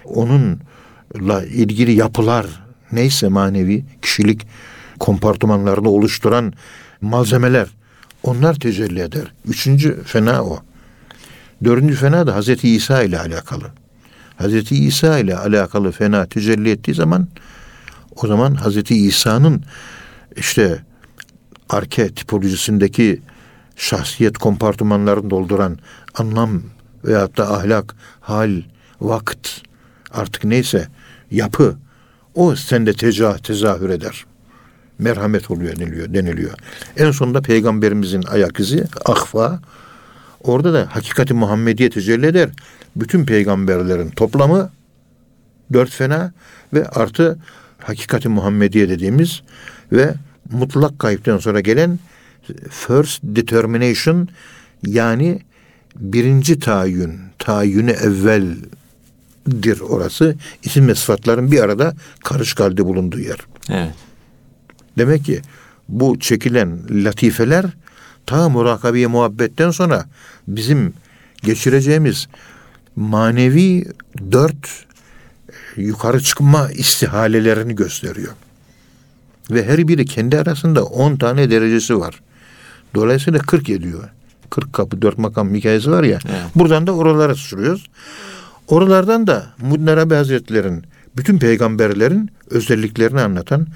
onunla 0.05 1.45
ilgili 1.45 1.93
yapılar 1.93 2.47
neyse 2.93 3.29
manevi 3.29 3.85
kişilik 4.03 4.47
kompartımanlarını 4.99 5.89
oluşturan 5.89 6.53
malzemeler 7.01 7.69
onlar 8.23 8.55
tecelli 8.55 9.01
eder. 9.01 9.33
Üçüncü 9.49 10.03
fena 10.05 10.45
o. 10.45 10.63
Dördüncü 11.65 11.95
fena 11.95 12.27
da 12.27 12.35
Hazreti 12.35 12.69
İsa 12.69 13.03
ile 13.03 13.19
alakalı. 13.21 13.65
Hazreti 14.37 14.85
İsa 14.85 15.19
ile 15.19 15.37
alakalı 15.37 15.93
fena 15.93 16.27
tecelli 16.27 16.71
ettiği 16.71 16.95
zaman 16.95 17.29
o 18.17 18.27
zaman 18.27 18.55
Hazreti 18.55 18.97
İsa'nın 18.97 19.65
işte 20.37 20.79
arke 21.69 22.09
tipolojisindeki 22.09 23.21
şahsiyet 23.77 24.39
kompartımanlarını 24.39 25.31
dolduran 25.31 25.79
anlam 26.15 26.63
veyahut 27.05 27.37
da 27.37 27.55
ahlak, 27.55 27.95
hal, 28.21 28.63
vakit 29.01 29.63
artık 30.11 30.45
neyse 30.45 30.89
yapı 31.31 31.77
o 32.35 32.57
sende 32.57 32.93
tecah, 32.93 33.39
tezahür 33.39 33.91
eder. 33.91 34.25
Merhamet 34.99 35.51
oluyor 35.51 35.77
deniliyor, 35.77 36.15
deniliyor. 36.15 36.53
En 36.97 37.11
sonunda 37.11 37.41
peygamberimizin 37.41 38.23
ayak 38.23 38.61
izi 38.61 38.85
ahfa 39.05 39.61
orada 40.41 40.73
da 40.73 40.87
hakikati 40.91 41.35
Muhammediye 41.35 41.91
tecelli 41.91 42.27
eder. 42.27 42.49
Bütün 42.97 43.27
peygamberlerin 43.27 44.11
toplamı 44.11 44.71
dört 45.73 45.91
fena 45.91 46.33
ve 46.75 46.89
artı 46.89 47.39
hakikati 47.79 48.29
Muhammediye 48.29 48.89
dediğimiz 48.89 49.43
ve 49.93 50.15
mutlak 50.51 50.99
kayıptan 50.99 51.39
sonra 51.39 51.61
gelen 51.61 51.99
first 52.71 53.23
determination 53.23 54.29
yani 54.87 55.41
birinci 55.97 56.59
tayin, 56.59 57.21
tayini 57.39 57.91
evveldir 57.91 59.81
orası. 59.81 60.37
İsim 60.63 60.89
ve 60.89 60.95
sıfatların 60.95 61.53
bir 61.53 61.61
arada 61.61 61.95
karışık 62.25 62.61
halde 62.61 62.85
bulunduğu 62.85 63.21
yer. 63.21 63.39
Evet. 63.71 63.95
Demek 64.99 65.25
ki 65.25 65.41
bu 65.89 66.19
çekilen 66.21 66.79
latifeler 66.91 67.67
ta 68.27 68.49
murakabeye 68.49 69.07
muhabbetten 69.07 69.71
sonra 69.71 70.07
bizim 70.49 70.93
geçireceğimiz 71.43 72.29
manevi 72.97 73.85
dört 74.33 74.87
yukarı 75.77 76.21
çıkma 76.21 76.71
istihalelerini 76.71 77.75
gösteriyor. 77.75 78.33
Ve 79.51 79.65
her 79.65 79.89
biri 79.89 80.07
kendi 80.07 80.39
arasında 80.39 80.85
on 80.85 81.17
tane 81.17 81.51
derecesi 81.51 81.99
var. 81.99 82.21
Dolayısıyla 82.97 83.39
40 83.39 83.71
ediyor. 83.71 84.09
40 84.51 84.73
kapı, 84.73 85.03
dört 85.03 85.19
makam 85.19 85.55
hikayesi 85.55 85.91
var 85.91 86.05
ya. 86.05 86.19
Evet. 86.29 86.41
Buradan 86.55 86.87
da 86.87 86.93
oralara 86.93 87.35
sürüyoruz. 87.35 87.87
Oralardan 88.69 89.27
da 89.27 89.47
Muddin 89.63 89.87
Arabi 89.87 90.15
Hazretleri'nin 90.15 90.85
bütün 91.17 91.39
peygamberlerin 91.39 92.31
özelliklerini 92.51 93.21
anlatan 93.21 93.67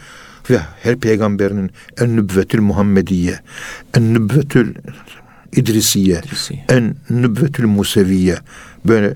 ve 0.51 0.59
her 0.83 0.97
peygamberinin 0.97 1.71
en 2.01 2.17
nübvetül 2.17 2.61
Muhammediye, 2.61 3.41
en 3.97 4.15
nübvetül 4.15 4.75
İdrisiye, 5.53 6.23
İdrisiye. 6.27 6.65
en 6.69 6.97
nübvetül 7.11 7.67
Museviye 7.67 8.39
böyle 8.85 9.15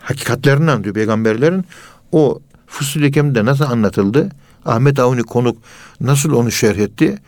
hakikatlerini 0.00 0.70
anlatıyor 0.70 0.94
peygamberlerin. 0.94 1.64
O 2.12 2.40
Fusul-i 2.66 3.12
Kem'de 3.12 3.44
nasıl 3.44 3.64
anlatıldı? 3.64 4.28
Ahmet 4.64 4.98
Avni 4.98 5.22
Konuk 5.22 5.58
nasıl 6.00 6.32
onu 6.32 6.50
şerh 6.50 6.78
etti? 6.78 7.18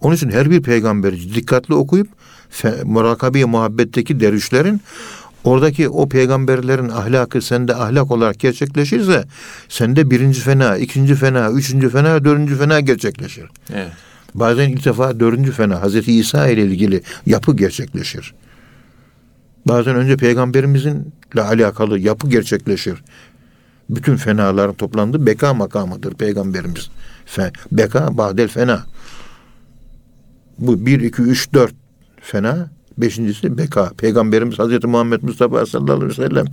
Onun 0.00 0.14
için 0.14 0.30
her 0.30 0.50
bir 0.50 0.62
peygamberi 0.62 1.34
dikkatli 1.34 1.74
okuyup 1.74 2.08
murakabe 2.84 3.44
muhabbetteki 3.44 4.20
dervişlerin 4.20 4.80
oradaki 5.44 5.88
o 5.88 6.08
peygamberlerin 6.08 6.88
ahlakı 6.88 7.42
sende 7.42 7.74
ahlak 7.74 8.10
olarak 8.10 8.38
gerçekleşirse 8.38 9.24
sende 9.68 10.10
birinci 10.10 10.40
fena, 10.40 10.76
ikinci 10.76 11.14
fena, 11.14 11.50
üçüncü 11.50 11.90
fena, 11.90 12.24
dördüncü 12.24 12.58
fena 12.58 12.80
gerçekleşir. 12.80 13.44
Evet. 13.74 13.92
Bazen 14.34 14.68
ilk 14.68 14.84
defa 14.84 15.20
dördüncü 15.20 15.52
fena 15.52 15.82
Hazreti 15.82 16.12
İsa 16.12 16.48
ile 16.48 16.62
ilgili 16.62 17.02
yapı 17.26 17.56
gerçekleşir. 17.56 18.34
Bazen 19.66 19.96
önce 19.96 20.16
peygamberimizin 20.16 21.12
ile 21.34 21.42
alakalı 21.42 21.98
yapı 21.98 22.28
gerçekleşir. 22.28 23.02
Bütün 23.90 24.16
fenaların 24.16 24.74
toplandığı 24.74 25.26
beka 25.26 25.54
makamıdır 25.54 26.14
peygamberimiz. 26.14 26.90
Fe, 27.26 27.52
beka 27.72 28.18
badel 28.18 28.48
fena. 28.48 28.84
Bu 30.58 30.86
bir, 30.86 31.00
iki, 31.00 31.22
üç, 31.22 31.52
dört 31.52 31.74
fena. 32.22 32.70
Beşincisi 32.98 33.58
beka. 33.58 33.90
Peygamberimiz 33.98 34.58
Hazreti 34.58 34.86
Muhammed 34.86 35.22
Mustafa 35.22 35.66
sallallahu 35.66 35.96
aleyhi 35.96 36.10
ve 36.10 36.14
sellem 36.14 36.46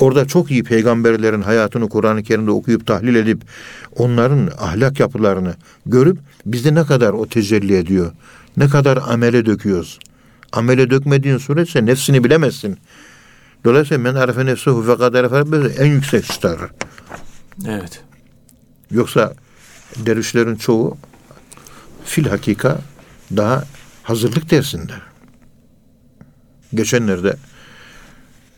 Orada 0.00 0.26
çok 0.26 0.50
iyi 0.50 0.64
peygamberlerin 0.64 1.42
hayatını 1.42 1.88
Kur'an-ı 1.88 2.22
Kerim'de 2.22 2.50
okuyup 2.50 2.86
tahlil 2.86 3.14
edip 3.14 3.42
onların 3.96 4.50
ahlak 4.58 5.00
yapılarını 5.00 5.54
görüp 5.86 6.18
bizde 6.46 6.74
ne 6.74 6.84
kadar 6.84 7.12
o 7.12 7.26
tecelli 7.26 7.76
ediyor. 7.76 8.12
Ne 8.56 8.68
kadar 8.68 8.98
amele 9.08 9.46
döküyoruz. 9.46 9.98
Amele 10.52 10.90
dökmediğin 10.90 11.38
sürece 11.38 11.86
nefsini 11.86 12.24
bilemezsin. 12.24 12.78
Dolayısıyla 13.64 14.02
men 14.02 14.14
arefe 14.14 14.46
nefsehu 14.46 14.82
fe 14.82 14.96
kad 14.96 15.14
arefe 15.14 15.82
en 15.82 15.86
yüksek 15.86 16.24
çıkarır. 16.24 16.70
Evet. 17.68 18.02
Yoksa 18.90 19.34
dervişlerin 19.96 20.56
çoğu 20.56 20.96
fil 22.10 22.28
hakika 22.28 22.78
daha 23.36 23.64
hazırlık 24.02 24.50
dersinde. 24.50 24.92
Geçenlerde 26.74 27.36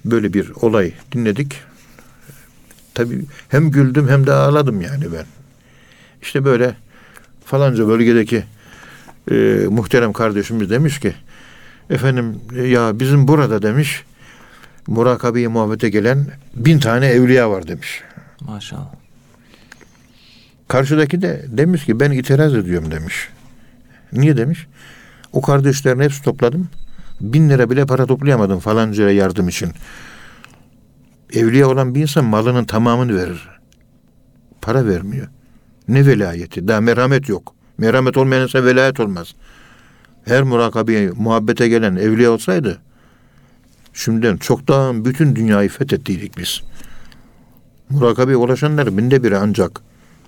böyle 0.04 0.32
bir 0.32 0.50
olay 0.50 0.92
dinledik. 1.12 1.60
Tabii 2.94 3.24
hem 3.48 3.70
güldüm 3.70 4.08
hem 4.08 4.26
de 4.26 4.32
ağladım 4.32 4.80
yani 4.80 5.12
ben. 5.12 5.26
İşte 6.22 6.44
böyle 6.44 6.74
falanca 7.44 7.88
bölgedeki 7.88 8.44
e, 9.30 9.34
muhterem 9.70 10.12
kardeşimiz 10.12 10.70
demiş 10.70 11.00
ki 11.00 11.14
efendim 11.90 12.40
e, 12.56 12.62
ya 12.62 13.00
bizim 13.00 13.28
burada 13.28 13.62
demiş 13.62 14.04
murakabeyi 14.86 15.48
muhabbete 15.48 15.88
gelen 15.88 16.26
bin 16.54 16.78
tane 16.78 17.06
evliya 17.06 17.50
var 17.50 17.68
demiş. 17.68 18.02
Maşallah. 18.40 18.92
Karşıdaki 20.68 21.22
de 21.22 21.44
demiş 21.48 21.84
ki 21.84 22.00
ben 22.00 22.10
itiraz 22.10 22.54
ediyorum 22.54 22.90
demiş. 22.90 23.28
Niye 24.12 24.36
demiş? 24.36 24.66
O 25.32 25.40
kardeşlerin 25.40 26.00
hepsi 26.00 26.22
topladım. 26.22 26.68
Bin 27.20 27.50
lira 27.50 27.70
bile 27.70 27.86
para 27.86 28.06
toplayamadım 28.06 28.58
falancaya 28.58 29.10
yardım 29.10 29.48
için. 29.48 29.72
Evliya 31.32 31.68
olan 31.68 31.94
bir 31.94 32.02
insan 32.02 32.24
malının 32.24 32.64
tamamını 32.64 33.16
verir. 33.16 33.48
Para 34.60 34.86
vermiyor. 34.86 35.26
Ne 35.88 36.06
velayeti? 36.06 36.68
Daha 36.68 36.80
merhamet 36.80 37.28
yok. 37.28 37.54
Merhamet 37.78 38.16
olmayan 38.16 38.42
insan 38.42 38.66
velayet 38.66 39.00
olmaz. 39.00 39.34
Her 40.24 40.42
murakabeye, 40.42 41.10
muhabbete 41.10 41.68
gelen 41.68 41.96
evliya 41.96 42.30
olsaydı 42.30 42.80
şimdiden 43.92 44.36
çoktan 44.36 45.04
bütün 45.04 45.36
dünyayı 45.36 45.68
fethettiydik 45.68 46.38
biz. 46.38 46.60
Murakabeye 47.90 48.36
ulaşanlar 48.36 48.98
binde 48.98 49.22
biri 49.22 49.36
ancak 49.36 49.80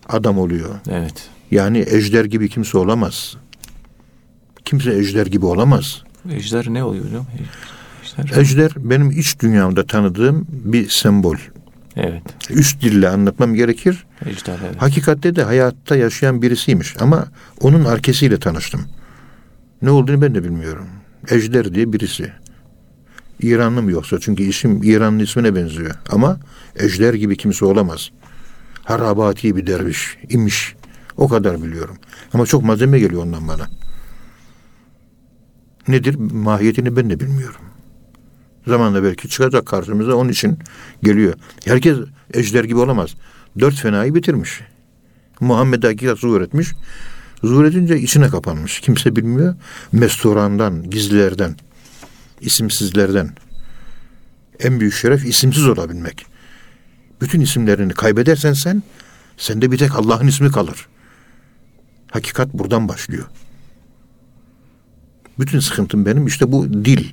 adam 0.08 0.38
oluyor. 0.38 0.74
Evet. 0.90 1.28
Yani 1.50 1.84
ejder 1.88 2.24
gibi 2.24 2.48
kimse 2.48 2.78
olamaz. 2.78 3.36
Kimse 4.64 4.92
ejder 4.92 5.26
gibi 5.26 5.46
olamaz. 5.46 6.02
Ejder 6.32 6.66
ne 6.68 6.84
oluyor 6.84 7.04
hocam? 7.04 7.26
Ejder. 8.18 8.40
Ejder 8.40 8.72
benim 8.76 9.10
iç 9.10 9.40
dünyamda 9.40 9.86
tanıdığım 9.86 10.46
bir 10.48 10.88
sembol. 10.88 11.36
Evet. 11.96 12.22
Üst 12.50 12.82
dille 12.82 13.08
anlatmam 13.08 13.54
gerekir. 13.54 14.06
Ejder 14.26 14.58
evet. 14.66 14.82
Hakikatte 14.82 15.36
de 15.36 15.42
hayatta 15.42 15.96
yaşayan 15.96 16.42
birisiymiş 16.42 16.94
ama 17.00 17.26
onun 17.60 17.84
arkesiyle 17.84 18.38
tanıştım. 18.38 18.80
Ne 19.82 19.90
olduğunu 19.90 20.22
ben 20.22 20.34
de 20.34 20.44
bilmiyorum. 20.44 20.86
Ejder 21.30 21.74
diye 21.74 21.92
birisi. 21.92 22.32
İranlı 23.40 23.82
mı 23.82 23.90
yoksa? 23.90 24.20
Çünkü 24.20 24.42
isim 24.42 24.82
İran'ın 24.82 25.18
ismine 25.18 25.54
benziyor. 25.54 25.94
Ama 26.10 26.36
ejder 26.76 27.14
gibi 27.14 27.36
kimse 27.36 27.64
olamaz. 27.64 28.10
Harabati 28.84 29.56
bir 29.56 29.66
derviş 29.66 30.16
imiş. 30.28 30.74
O 31.16 31.28
kadar 31.28 31.62
biliyorum. 31.62 31.96
Ama 32.32 32.46
çok 32.46 32.64
malzeme 32.64 32.98
geliyor 32.98 33.22
ondan 33.22 33.48
bana. 33.48 33.66
Nedir? 35.88 36.14
Mahiyetini 36.14 36.96
ben 36.96 37.10
de 37.10 37.20
bilmiyorum. 37.20 37.60
Zamanla 38.66 39.02
belki 39.02 39.28
çıkacak 39.28 39.66
karşımıza 39.66 40.14
onun 40.14 40.28
için 40.28 40.58
geliyor. 41.02 41.34
Herkes 41.64 41.98
ejder 42.34 42.64
gibi 42.64 42.78
olamaz. 42.78 43.14
Dört 43.60 43.74
fenayı 43.74 44.14
bitirmiş. 44.14 44.60
Muhammed 45.40 45.84
hakikat 45.84 46.18
zuhur 46.18 46.40
etmiş. 46.40 46.72
Zuhur 47.44 47.64
edince 47.64 48.00
içine 48.00 48.28
kapanmış. 48.28 48.80
Kimse 48.80 49.16
bilmiyor. 49.16 49.54
Mesturandan, 49.92 50.90
gizlilerden, 50.90 51.56
isimsizlerden. 52.40 53.30
En 54.60 54.80
büyük 54.80 54.94
şeref 54.94 55.24
isimsiz 55.26 55.68
olabilmek. 55.68 56.26
Bütün 57.20 57.40
isimlerini 57.40 57.92
kaybedersen 57.92 58.52
sen, 58.52 58.82
sende 59.36 59.72
bir 59.72 59.78
tek 59.78 59.94
Allah'ın 59.94 60.26
ismi 60.26 60.50
kalır. 60.52 60.88
Hakikat 62.10 62.54
buradan 62.54 62.88
başlıyor. 62.88 63.26
Bütün 65.38 65.60
sıkıntım 65.60 66.06
benim 66.06 66.26
işte 66.26 66.52
bu 66.52 66.84
dil. 66.84 67.12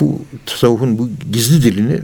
Bu 0.00 0.22
tasavvufun 0.46 0.98
bu 0.98 1.10
gizli 1.32 1.62
dilini 1.62 2.00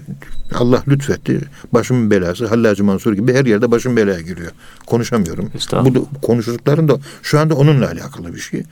Allah 0.55 0.83
lütfetti. 0.89 1.41
Başımın 1.73 2.11
belası. 2.11 2.47
Hallacı 2.47 2.85
Mansur 2.85 3.13
gibi 3.13 3.35
her 3.35 3.47
yerde 3.47 3.71
başım 3.71 3.97
belaya 3.97 4.21
giriyor. 4.21 4.53
Konuşamıyorum. 4.87 5.51
Bu 5.85 5.95
da, 5.95 6.01
konuştuklarım 6.23 6.89
da 6.89 6.99
şu 7.23 7.41
anda 7.41 7.55
onunla 7.55 7.87
alakalı 7.87 8.35
bir 8.35 8.41
şey. 8.41 8.63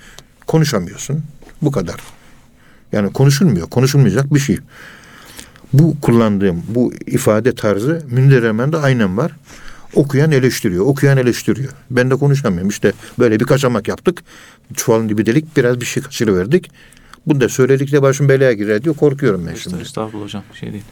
Konuşamıyorsun. 0.46 1.22
Bu 1.62 1.72
kadar. 1.72 2.00
Yani 2.92 3.12
konuşulmuyor. 3.12 3.68
Konuşulmayacak 3.68 4.34
bir 4.34 4.40
şey. 4.40 4.58
Bu 5.72 5.96
kullandığım 6.02 6.62
bu 6.68 6.92
ifade 7.06 7.54
tarzı 7.54 8.02
Münir 8.10 8.42
Emen'de 8.42 8.76
aynen 8.76 9.16
var. 9.16 9.32
Okuyan 9.94 10.30
eleştiriyor, 10.30 10.86
okuyan 10.86 11.18
eleştiriyor. 11.18 11.72
Ben 11.90 12.10
de 12.10 12.16
konuşamıyorum. 12.16 12.68
İşte 12.68 12.92
böyle 13.18 13.40
bir 13.40 13.44
kaçamak 13.44 13.88
yaptık. 13.88 14.22
Çuvalın 14.74 15.08
dibi 15.08 15.26
delik 15.26 15.56
biraz 15.56 15.80
bir 15.80 15.86
şey 15.86 16.02
kaçırıverdik. 16.02 16.70
Bunu 17.26 17.40
da 17.40 17.48
söyledikçe 17.48 18.02
başım 18.02 18.28
belaya 18.28 18.52
girer 18.52 18.84
diyor. 18.84 18.96
Korkuyorum 18.96 19.46
ben 19.50 19.54
şimdi. 19.54 19.82
Estağfurullah 19.82 20.24
hocam. 20.24 20.42
Şey 20.60 20.72
değil. 20.72 20.84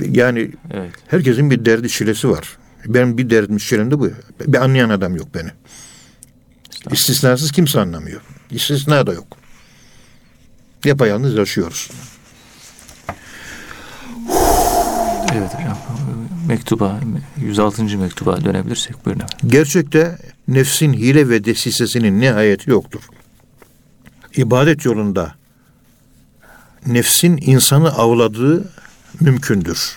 Yani 0.00 0.50
Evet. 0.70 0.90
herkesin 1.08 1.50
bir 1.50 1.64
derdi 1.64 1.88
çilesi 1.88 2.30
var. 2.30 2.56
Benim 2.86 3.18
bir 3.18 3.30
derdim 3.30 3.56
çilem 3.58 3.90
de 3.90 3.98
bu. 3.98 4.10
Bir 4.46 4.64
anlayan 4.64 4.90
adam 4.90 5.16
yok 5.16 5.28
beni. 5.34 5.48
İstisnasız 6.92 7.52
kimse 7.52 7.80
anlamıyor. 7.80 8.20
İstisna 8.50 9.06
da 9.06 9.12
yok. 9.12 9.26
Yapayalnız 10.84 11.34
yaşıyoruz. 11.34 11.90
Evet 15.32 15.54
hocam. 15.54 15.78
Mektuba, 16.48 17.00
106. 17.40 17.98
mektuba 17.98 18.44
dönebilirsek 18.44 19.04
buyurun 19.04 19.20
efendim. 19.20 19.48
Gerçekte 19.48 20.18
nefsin 20.48 20.92
hile 20.92 21.28
ve 21.28 21.44
desisesinin 21.44 22.20
nihayeti 22.20 22.70
yoktur. 22.70 23.00
İbadet 24.36 24.84
yolunda 24.84 25.34
nefsin 26.86 27.38
insanı 27.42 27.92
avladığı 27.92 28.72
mümkündür. 29.20 29.96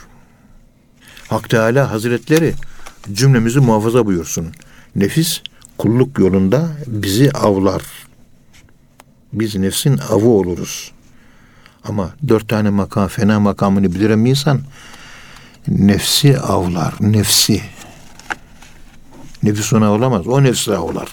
Hak 1.28 1.50
Teala 1.50 1.92
Hazretleri 1.92 2.54
cümlemizi 3.14 3.60
muhafaza 3.60 4.06
buyursun. 4.06 4.48
Nefis 4.96 5.42
kulluk 5.78 6.20
yolunda 6.20 6.70
bizi 6.88 7.32
avlar. 7.32 7.82
Biz 9.34 9.56
nefsin 9.56 9.98
avı 9.98 10.28
oluruz. 10.28 10.92
Ama 11.84 12.16
dört 12.28 12.50
tane 12.50 12.70
makam, 12.70 13.08
fena 13.08 13.40
makamını 13.40 13.96
bir 13.96 14.10
insan 14.10 14.62
nefsi 15.68 16.40
avlar, 16.40 16.94
nefsi. 17.00 17.62
Nefis 19.44 19.74
ona 19.74 19.92
olamaz, 19.92 20.28
o 20.28 20.44
nefsi 20.44 20.74
avlar. 20.74 21.08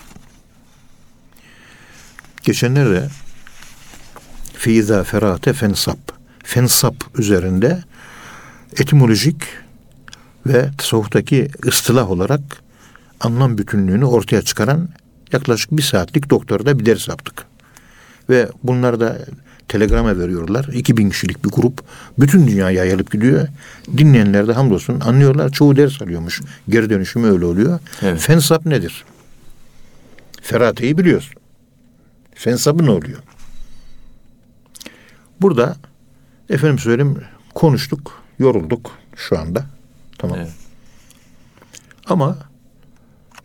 Geçenlerde 2.43 3.09
Feiza 4.55 5.05
ferate 5.05 5.53
fensap. 5.53 5.99
Fensap 6.45 6.95
üzerinde 7.19 7.83
etimolojik 8.73 9.43
ve 10.47 10.71
tasavvuftaki 10.79 11.51
ıstılah 11.67 12.11
olarak 12.11 12.41
anlam 13.21 13.59
bütünlüğünü 13.59 14.05
ortaya 14.05 14.43
çıkaran 14.43 14.89
yaklaşık 15.33 15.73
bir 15.73 15.83
saatlik 15.83 16.31
doktorda 16.31 16.79
bir 16.79 16.87
ders 16.87 17.09
yaptık. 17.09 17.47
Ve 18.31 18.49
bunlar 18.63 19.01
da 19.01 19.19
telegrama 19.69 20.19
veriyorlar. 20.19 20.65
2000 20.73 21.11
kişilik 21.11 21.45
bir 21.45 21.51
grup. 21.51 21.83
Bütün 22.19 22.47
dünyaya 22.47 22.85
yayılıp 22.85 23.13
gidiyor. 23.13 23.49
Dinleyenler 23.97 24.49
de 24.49 24.53
hamdolsun 24.53 25.01
anlıyorlar. 25.01 25.51
Çoğu 25.51 25.77
ders 25.77 26.03
alıyormuş. 26.03 26.41
Geri 26.69 26.91
dönüşümü 26.91 27.31
öyle 27.31 27.45
oluyor. 27.45 27.81
Evet. 28.03 28.21
Fensap 28.21 28.67
nedir? 28.67 29.05
Ferate'yi 30.43 30.99
biliyorsun. 30.99 31.35
Fensabı 32.35 32.87
ne 32.87 32.91
oluyor? 32.91 33.19
Burada 35.41 35.77
efendim 36.51 36.79
söyleyeyim 36.79 37.19
konuştuk, 37.55 38.23
yorulduk 38.39 38.91
şu 39.17 39.39
anda. 39.39 39.65
Tamam. 40.19 40.39
Evet. 40.39 40.53
Ama 42.07 42.39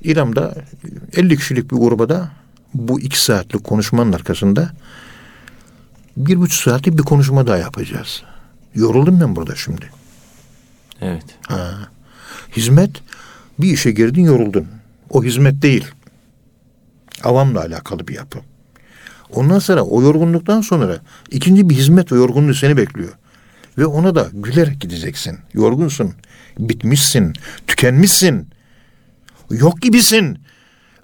İran'da 0.04 0.56
50 1.16 1.38
kişilik 1.38 1.72
bir 1.72 1.78
gruba 1.78 2.10
da 2.10 2.32
bu 2.74 3.00
iki 3.00 3.22
saatlik 3.22 3.64
konuşmanın 3.64 4.14
arkasında 4.14 4.72
bir 6.20 6.38
buçuk 6.38 6.62
saatlik 6.62 6.98
bir 6.98 7.04
konuşma 7.04 7.48
daha 7.48 7.58
yapacağız. 7.58 8.24
Yoruldum 8.76 9.22
ben 9.22 9.36
burada 9.36 9.56
şimdi. 9.56 9.90
Evet. 11.02 11.26
Ha. 11.48 11.90
Hizmet 12.58 12.92
bir 13.60 13.74
işe 13.74 13.92
girdin 13.92 14.24
yoruldun. 14.24 14.68
O 15.10 15.24
hizmet 15.24 15.62
değil. 15.62 15.86
Avamla 17.24 17.62
alakalı 17.62 18.08
bir 18.08 18.16
yapı. 18.16 18.40
Ondan 19.34 19.60
sonra 19.60 19.82
o 19.82 20.02
yorgunluktan 20.02 20.62
sonra 20.62 21.00
ikinci 21.32 21.70
bir 21.70 21.76
hizmet 21.76 22.12
ve 22.12 22.16
yorgunluğu 22.16 22.54
seni 22.54 22.78
bekliyor. 22.78 23.14
Ve 23.78 23.86
ona 23.86 24.16
da 24.16 24.30
gülerek 24.34 24.82
gideceksin. 24.82 25.40
Yorgunsun, 25.54 26.14
bitmişsin, 26.60 27.34
tükenmişsin. 27.68 28.48
Yok 29.50 29.82
gibisin. 29.82 30.40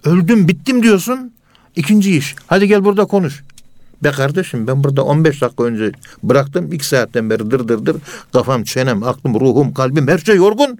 Öldüm, 0.03 0.47
bittim 0.47 0.83
diyorsun. 0.83 1.33
İkinci 1.75 2.17
iş. 2.17 2.35
Hadi 2.47 2.67
gel 2.67 2.85
burada 2.85 3.05
konuş. 3.05 3.43
Be 4.03 4.11
kardeşim 4.11 4.67
ben 4.67 4.83
burada 4.83 5.03
15 5.03 5.41
dakika 5.41 5.63
önce 5.63 5.91
bıraktım. 6.23 6.71
2 6.71 6.87
saatten 6.87 7.29
beri 7.29 7.51
dır 7.51 7.67
dır 7.67 7.85
dır. 7.85 7.95
Kafam, 8.33 8.63
çenem, 8.63 9.03
aklım, 9.03 9.39
ruhum, 9.39 9.73
kalbim 9.73 10.07
her 10.07 10.17
şey 10.17 10.35
yorgun. 10.35 10.79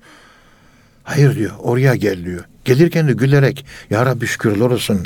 Hayır 1.03 1.35
diyor 1.35 1.51
oraya 1.59 1.95
gel 1.95 2.25
diyor. 2.25 2.43
Gelirken 2.65 3.07
de 3.07 3.13
gülerek 3.13 3.65
ya 3.89 4.05
Rabbi 4.05 4.27
şükürler 4.27 4.65
olsun 4.65 4.99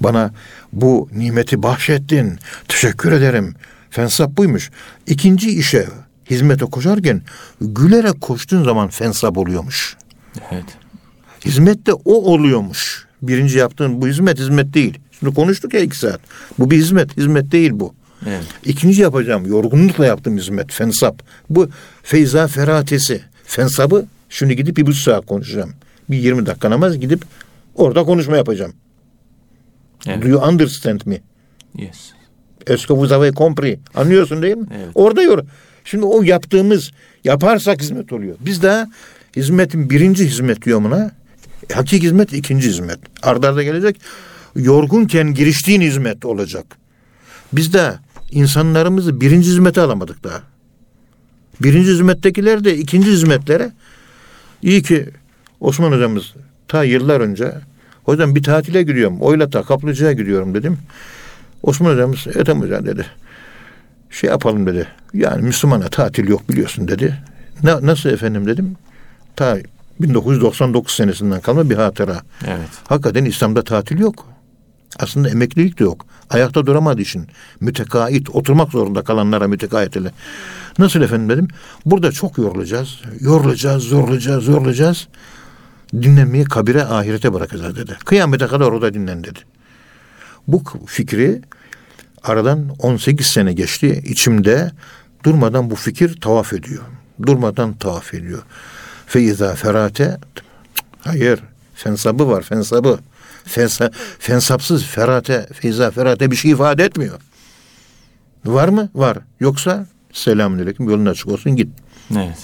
bana 0.00 0.30
bu 0.72 1.08
nimeti 1.12 1.62
bahşettin. 1.62 2.38
Teşekkür 2.68 3.12
ederim. 3.12 3.54
Fensap 3.90 4.36
buymuş. 4.36 4.70
İkinci 5.06 5.50
işe 5.50 5.86
hizmete 6.30 6.64
koşarken 6.64 7.22
gülerek 7.60 8.20
koştuğun 8.20 8.64
zaman 8.64 8.88
fensap 8.88 9.38
oluyormuş. 9.38 9.96
Evet. 10.52 10.64
Hizmet 11.44 11.86
de 11.86 11.92
o 11.92 12.14
oluyormuş. 12.14 13.06
Birinci 13.22 13.58
yaptığın 13.58 14.02
bu 14.02 14.08
hizmet 14.08 14.38
hizmet 14.38 14.74
değil. 14.74 14.98
Şimdi 15.18 15.34
konuştuk 15.34 15.74
ya 15.74 15.80
iki 15.80 15.98
saat. 15.98 16.20
Bu 16.58 16.70
bir 16.70 16.76
hizmet. 16.76 17.16
Hizmet 17.16 17.52
değil 17.52 17.70
bu. 17.74 17.94
Evet. 18.26 18.44
İkinci 18.64 19.02
yapacağım 19.02 19.46
yorgunlukla 19.46 20.06
yaptığım 20.06 20.36
hizmet 20.38 20.72
fensap. 20.72 21.22
Bu 21.50 21.68
feyza 22.02 22.46
feratesi. 22.46 23.22
Fensabı 23.44 24.04
şimdi 24.28 24.56
gidip 24.56 24.76
bir 24.76 24.86
buçuk 24.86 25.02
saat 25.02 25.26
konuşacağım. 25.26 25.72
Bir 26.10 26.16
20 26.16 26.46
dakika 26.46 26.70
namaz 26.70 27.00
gidip 27.00 27.24
orada 27.74 28.04
konuşma 28.04 28.36
yapacağım. 28.36 28.72
Evet. 30.06 30.22
Do 30.22 30.28
you 30.28 30.48
understand 30.48 31.00
me? 31.06 31.20
Yes. 31.78 32.12
Est-ce 32.66 32.86
que 32.86 32.94
vous 32.94 33.12
avez 33.12 33.34
compris? 33.34 33.78
Anlıyorsun 33.94 34.42
değil 34.42 34.56
mi? 34.56 34.66
Evet. 34.76 34.88
Orada 34.94 35.22
yor. 35.22 35.44
Şimdi 35.84 36.04
o 36.04 36.22
yaptığımız 36.22 36.90
yaparsak 37.24 37.80
hizmet 37.80 38.12
oluyor. 38.12 38.36
Biz 38.40 38.62
daha 38.62 38.88
hizmetin 39.36 39.90
birinci 39.90 40.26
hizmet 40.26 40.62
diyor 40.64 40.84
buna. 40.84 41.10
Hakiki 41.72 42.06
hizmet 42.06 42.32
ikinci 42.32 42.68
hizmet. 42.68 42.98
Arda 43.22 43.48
arda 43.48 43.62
gelecek. 43.62 44.00
Yorgunken 44.56 45.34
giriştiğin 45.34 45.80
hizmet 45.80 46.24
olacak. 46.24 46.66
Biz 47.52 47.72
de 47.72 47.94
insanlarımızı 48.30 49.20
birinci 49.20 49.48
hizmete 49.48 49.80
alamadık 49.80 50.24
daha. 50.24 50.42
Birinci 51.62 51.90
hizmettekiler 51.90 52.64
de 52.64 52.76
ikinci 52.76 53.10
hizmetlere 53.10 53.72
iyi 54.62 54.82
ki 54.82 55.08
Osman 55.60 55.92
hocamız 55.92 56.34
ta 56.68 56.84
yıllar 56.84 57.20
önce 57.20 57.54
hocam 58.04 58.34
bir 58.34 58.42
tatile 58.42 58.82
gidiyorum. 58.82 59.20
Oylata 59.20 59.62
kaplıcaya 59.62 60.12
gidiyorum 60.12 60.54
dedim. 60.54 60.78
Osman 61.62 61.92
hocamız 61.92 62.26
Ethem 62.26 62.60
hocam 62.60 62.86
dedi. 62.86 63.06
Şey 64.10 64.30
yapalım 64.30 64.66
dedi. 64.66 64.88
Yani 65.14 65.42
Müslümana 65.42 65.88
tatil 65.88 66.28
yok 66.28 66.48
biliyorsun 66.48 66.88
dedi. 66.88 67.18
Na, 67.62 67.86
nasıl 67.86 68.10
efendim 68.10 68.46
dedim. 68.46 68.76
Ta 69.36 69.58
1999 70.00 70.94
senesinden 70.94 71.40
kalma 71.40 71.70
bir 71.70 71.74
hatıra. 71.74 72.22
Evet. 72.46 72.68
Hakikaten 72.88 73.24
İslam'da 73.24 73.62
tatil 73.62 73.98
yok. 73.98 74.35
Aslında 74.98 75.30
emeklilik 75.30 75.78
de 75.78 75.84
yok. 75.84 76.06
Ayakta 76.30 76.66
duramadığı 76.66 77.02
için 77.02 77.26
mütekait, 77.60 78.30
oturmak 78.30 78.70
zorunda 78.70 79.04
kalanlara 79.04 79.48
mütekait 79.48 79.96
ile. 79.96 80.12
Nasıl 80.78 81.02
efendim 81.02 81.28
dedim. 81.28 81.48
Burada 81.86 82.12
çok 82.12 82.38
yorulacağız. 82.38 83.00
Yorulacağız, 83.20 83.82
zorlayacağız, 83.82 84.44
zorlayacağız. 84.44 85.08
Dinlenmeyi 85.92 86.44
kabire, 86.44 86.84
ahirete 86.84 87.32
bırakacağız 87.32 87.76
dedi. 87.76 87.96
Kıyamete 88.04 88.46
kadar 88.46 88.66
orada 88.66 88.94
dinlen 88.94 89.24
dedi. 89.24 89.38
Bu 90.48 90.62
fikri 90.86 91.42
aradan 92.22 92.68
18 92.78 93.26
sene 93.26 93.52
geçti. 93.52 94.02
içimde 94.06 94.70
durmadan 95.24 95.70
bu 95.70 95.76
fikir 95.76 96.20
tavaf 96.20 96.52
ediyor. 96.52 96.82
Durmadan 97.26 97.74
tavaf 97.74 98.14
ediyor. 98.14 98.42
Feiza 99.06 99.54
ferate 99.54 100.18
hayır 101.00 101.40
fensabı 101.74 102.28
var 102.28 102.42
fensabı. 102.42 102.98
Fensa, 103.46 103.90
fensapsız 104.18 104.84
ferate, 104.84 105.46
feyza 105.52 105.90
ferate 105.90 106.30
bir 106.30 106.36
şey 106.36 106.50
ifade 106.50 106.84
etmiyor. 106.84 107.20
Var 108.44 108.68
mı? 108.68 108.88
Var. 108.94 109.18
Yoksa 109.40 109.86
selamünaleyküm 110.12 110.88
yolun 110.90 111.06
açık 111.06 111.28
olsun 111.28 111.56
git. 111.56 111.68
Evet. 112.16 112.38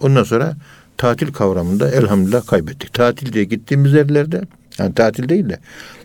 Ondan 0.00 0.24
sonra 0.24 0.56
tatil 0.96 1.32
kavramında 1.32 1.90
elhamdülillah 1.90 2.46
kaybettik. 2.46 2.94
Tatil 2.94 3.32
diye 3.32 3.44
gittiğimiz 3.44 3.92
yerlerde 3.92 4.42
yani 4.78 4.94
tatil 4.94 5.28
değil 5.28 5.48
de 5.48 5.58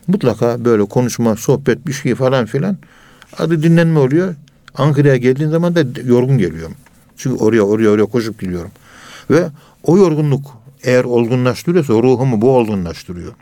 mutlaka 0.08 0.66
böyle 0.66 0.86
konuşma, 0.86 1.36
sohbet 1.36 1.88
bir 1.88 1.94
şey 1.94 2.16
falan 2.16 2.46
filan 2.46 2.78
adı 3.38 3.64
dinlenme 3.64 4.00
oluyor. 4.00 4.36
Ankara'ya 4.76 5.18
geldiğin 5.18 5.50
zaman 5.50 5.76
da 5.76 6.02
yorgun 6.06 6.38
geliyorum. 6.38 6.76
Çünkü 7.18 7.44
oraya 7.44 7.62
oraya 7.62 7.90
oraya 7.90 8.06
koşup 8.06 8.40
gidiyorum. 8.40 8.72
Ve 9.30 9.48
o 9.84 9.98
yorgunluk 9.98 10.58
eğer 10.84 11.04
olgunlaştırıyorsa 11.04 11.94
ruhumu 11.94 12.42
bu 12.42 12.50
olgunlaştırıyor. 12.50 13.34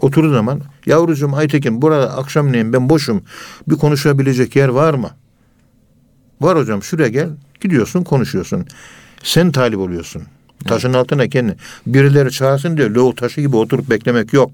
Oturduğu 0.00 0.32
zaman 0.32 0.60
yavrucuğum 0.86 1.34
Aytekin 1.34 1.82
burada 1.82 2.16
akşamleyin 2.16 2.72
ben 2.72 2.88
boşum 2.88 3.22
bir 3.68 3.76
konuşabilecek 3.76 4.56
yer 4.56 4.68
var 4.68 4.94
mı? 4.94 5.10
Var 6.40 6.58
hocam 6.58 6.82
şuraya 6.82 7.08
gel 7.08 7.28
gidiyorsun 7.60 8.04
konuşuyorsun. 8.04 8.66
Sen 9.22 9.52
talip 9.52 9.78
oluyorsun. 9.78 10.22
Taşın 10.64 10.92
altına 10.92 11.28
kendi. 11.28 11.56
Birileri 11.86 12.30
çağırsın 12.30 12.76
diye 12.76 12.94
loğu 12.94 13.14
taşı 13.14 13.40
gibi 13.40 13.56
oturup 13.56 13.90
beklemek 13.90 14.32
yok. 14.32 14.50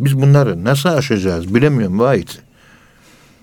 Biz 0.00 0.20
bunları 0.20 0.64
nasıl 0.64 0.88
aşacağız 0.88 1.54
bilemiyorum 1.54 1.98
vahit. 1.98 2.38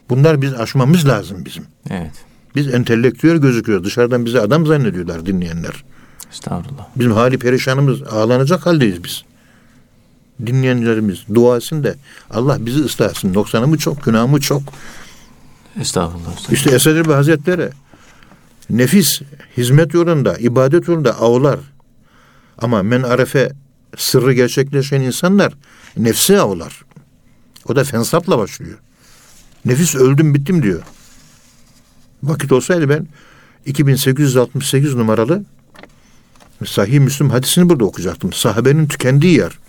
Bunlar 0.10 0.42
biz 0.42 0.54
aşmamız 0.54 1.08
lazım 1.08 1.46
bizim. 1.46 1.64
Evet. 1.90 2.12
Biz 2.56 2.74
entelektüel 2.74 3.38
gözüküyoruz. 3.38 3.86
Dışarıdan 3.86 4.26
bizi 4.26 4.40
adam 4.40 4.66
zannediyorlar 4.66 5.26
dinleyenler. 5.26 5.84
Estağfurullah. 6.32 6.88
Bizim 6.96 7.12
hali 7.12 7.38
perişanımız 7.38 8.04
ağlanacak 8.04 8.66
haldeyiz 8.66 9.04
biz. 9.04 9.24
Dinleyenlerimiz 10.46 11.24
dua 11.36 11.58
etsin 11.58 11.84
de 11.84 11.96
Allah 12.30 12.66
bizi 12.66 12.80
ıslah 12.80 13.10
etsin. 13.10 13.34
Noksanımı 13.34 13.78
çok, 13.78 14.04
günahımı 14.04 14.40
çok. 14.40 14.62
Estağfurullah. 15.82 16.20
Estağfurullah. 16.20 16.54
İşte 16.54 16.72
Esad 16.72 16.96
Erbil 16.96 17.12
Hazretleri 17.12 17.70
nefis 18.70 19.22
hizmet 19.58 19.94
yolunda, 19.94 20.38
ibadet 20.38 20.88
yolunda 20.88 21.20
avlar. 21.20 21.60
Ama 22.58 22.84
men 22.84 23.04
arefe 23.04 23.52
sırrı 23.98 24.34
gerçekleşen 24.34 25.02
insanlar 25.02 25.54
nefsi 25.98 26.40
avlar. 26.40 26.82
O 27.66 27.76
da 27.76 27.84
fensapla 27.84 28.38
başlıyor. 28.38 28.78
Nefis 29.66 29.96
öldüm 29.96 30.34
bittim 30.34 30.64
diyor. 30.64 30.82
Vakit 32.24 32.52
olsaydı 32.52 32.90
ben 32.90 33.08
2868 33.66 34.96
numaralı 34.96 35.44
Sahih 36.66 37.00
Müslüm 37.00 37.30
hadisini 37.30 37.70
burada 37.70 37.86
okuyacaktım. 37.86 38.34
Sahabenin 38.34 38.88
tükendiği 38.88 39.38
yer. 39.38 39.60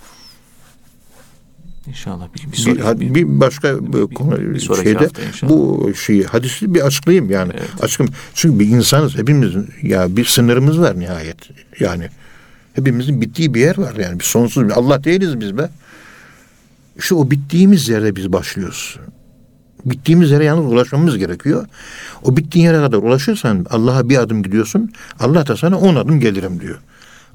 İnşallah. 1.86 2.28
Bir, 2.34 2.42
bir, 2.46 2.52
Bir, 2.52 2.56
sonraki- 2.56 3.00
bir, 3.00 3.14
bir 3.14 3.40
başka 3.40 3.86
bir, 3.86 3.92
bir- 4.10 4.14
konu 4.14 4.40
bir 4.40 4.60
şeyde 4.60 5.08
bu 5.42 5.90
şeyi 5.94 6.24
hadisi 6.24 6.74
bir 6.74 6.80
açıklayayım 6.80 7.30
yani. 7.30 7.52
Evet. 7.58 7.84
Açıklayayım. 7.84 8.14
Çünkü 8.34 8.58
bir 8.58 8.66
insanız 8.66 9.18
hepimizin 9.18 9.68
ya 9.82 10.16
bir 10.16 10.24
sınırımız 10.24 10.80
var 10.80 11.00
nihayet. 11.00 11.36
Yani 11.80 12.08
hepimizin 12.74 13.20
bittiği 13.20 13.54
bir 13.54 13.60
yer 13.60 13.78
var 13.78 13.94
yani. 13.96 14.18
Bir 14.20 14.24
sonsuz 14.24 14.64
bir 14.64 14.70
Allah 14.70 15.04
değiliz 15.04 15.40
biz 15.40 15.58
be. 15.58 15.70
Şu 16.98 17.14
o 17.16 17.30
bittiğimiz 17.30 17.88
yerde 17.88 18.16
biz 18.16 18.32
başlıyoruz. 18.32 18.98
Bittiğimiz 19.84 20.30
yere 20.30 20.44
yalnız 20.44 20.72
ulaşmamız 20.72 21.18
gerekiyor. 21.18 21.66
O 22.22 22.36
bittiğin 22.36 22.64
yere 22.66 22.76
kadar 22.76 22.98
ulaşırsan 22.98 23.66
Allah'a 23.70 24.08
bir 24.08 24.18
adım 24.18 24.42
gidiyorsun. 24.42 24.92
Allah 25.20 25.46
da 25.46 25.56
sana 25.56 25.78
on 25.78 25.94
adım 25.96 26.20
gelirim 26.20 26.60
diyor. 26.60 26.78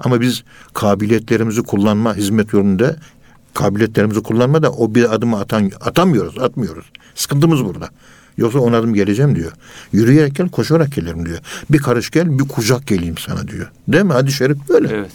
Ama 0.00 0.20
biz 0.20 0.44
kabiliyetlerimizi 0.74 1.62
kullanma 1.62 2.14
hizmet 2.16 2.52
yolunda 2.52 2.96
kabiliyetlerimizi 3.54 4.22
kullanma 4.22 4.62
da 4.62 4.72
o 4.72 4.94
bir 4.94 5.14
adımı 5.14 5.40
atan, 5.40 5.70
atamıyoruz, 5.80 6.38
atmıyoruz. 6.38 6.86
Sıkıntımız 7.14 7.64
burada. 7.64 7.90
Yoksa 8.36 8.58
on 8.58 8.72
adım 8.72 8.94
geleceğim 8.94 9.36
diyor. 9.36 9.52
Yürüyerek 9.92 10.34
gel, 10.34 10.48
koşarak 10.48 10.92
gelirim 10.92 11.26
diyor. 11.26 11.38
Bir 11.70 11.78
karış 11.78 12.10
gel, 12.10 12.38
bir 12.38 12.48
kucak 12.48 12.86
geleyim 12.86 13.18
sana 13.18 13.48
diyor. 13.48 13.70
Değil 13.88 14.04
mi? 14.04 14.12
Hadis-i 14.12 14.36
şerif 14.36 14.68
böyle. 14.68 14.88
Evet. 14.94 15.10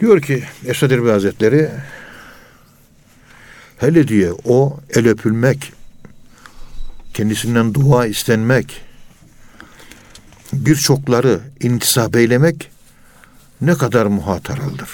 Diyor 0.00 0.22
ki 0.22 0.44
Esad 0.64 0.90
Erbil 0.90 1.08
Hazretleri 1.08 1.70
hele 3.78 4.08
diye 4.08 4.32
o 4.44 4.80
el 4.94 5.08
öpülmek, 5.08 5.72
kendisinden 7.14 7.74
dua 7.74 8.06
istenmek, 8.06 8.80
birçokları 10.52 11.40
intisap 11.60 12.16
eylemek 12.16 12.70
ne 13.60 13.74
kadar 13.74 14.06
muhataraldır. 14.06 14.88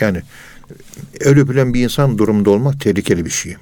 Yani 0.00 0.22
el 1.20 1.38
öpülen 1.38 1.74
bir 1.74 1.84
insan 1.84 2.18
durumda 2.18 2.50
olmak 2.50 2.80
tehlikeli 2.80 3.24
bir 3.24 3.30
şey. 3.30 3.56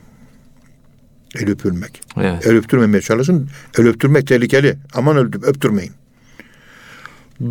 El 1.34 1.50
öpülmek. 1.50 2.02
Evet. 2.16 2.46
El 2.46 2.56
öptürmemeye 2.56 3.00
çalışın. 3.00 3.48
El 3.78 3.86
öptürmek 3.86 4.26
tehlikeli. 4.26 4.76
Aman 4.94 5.16
öptür, 5.16 5.42
öptürmeyin. 5.42 5.92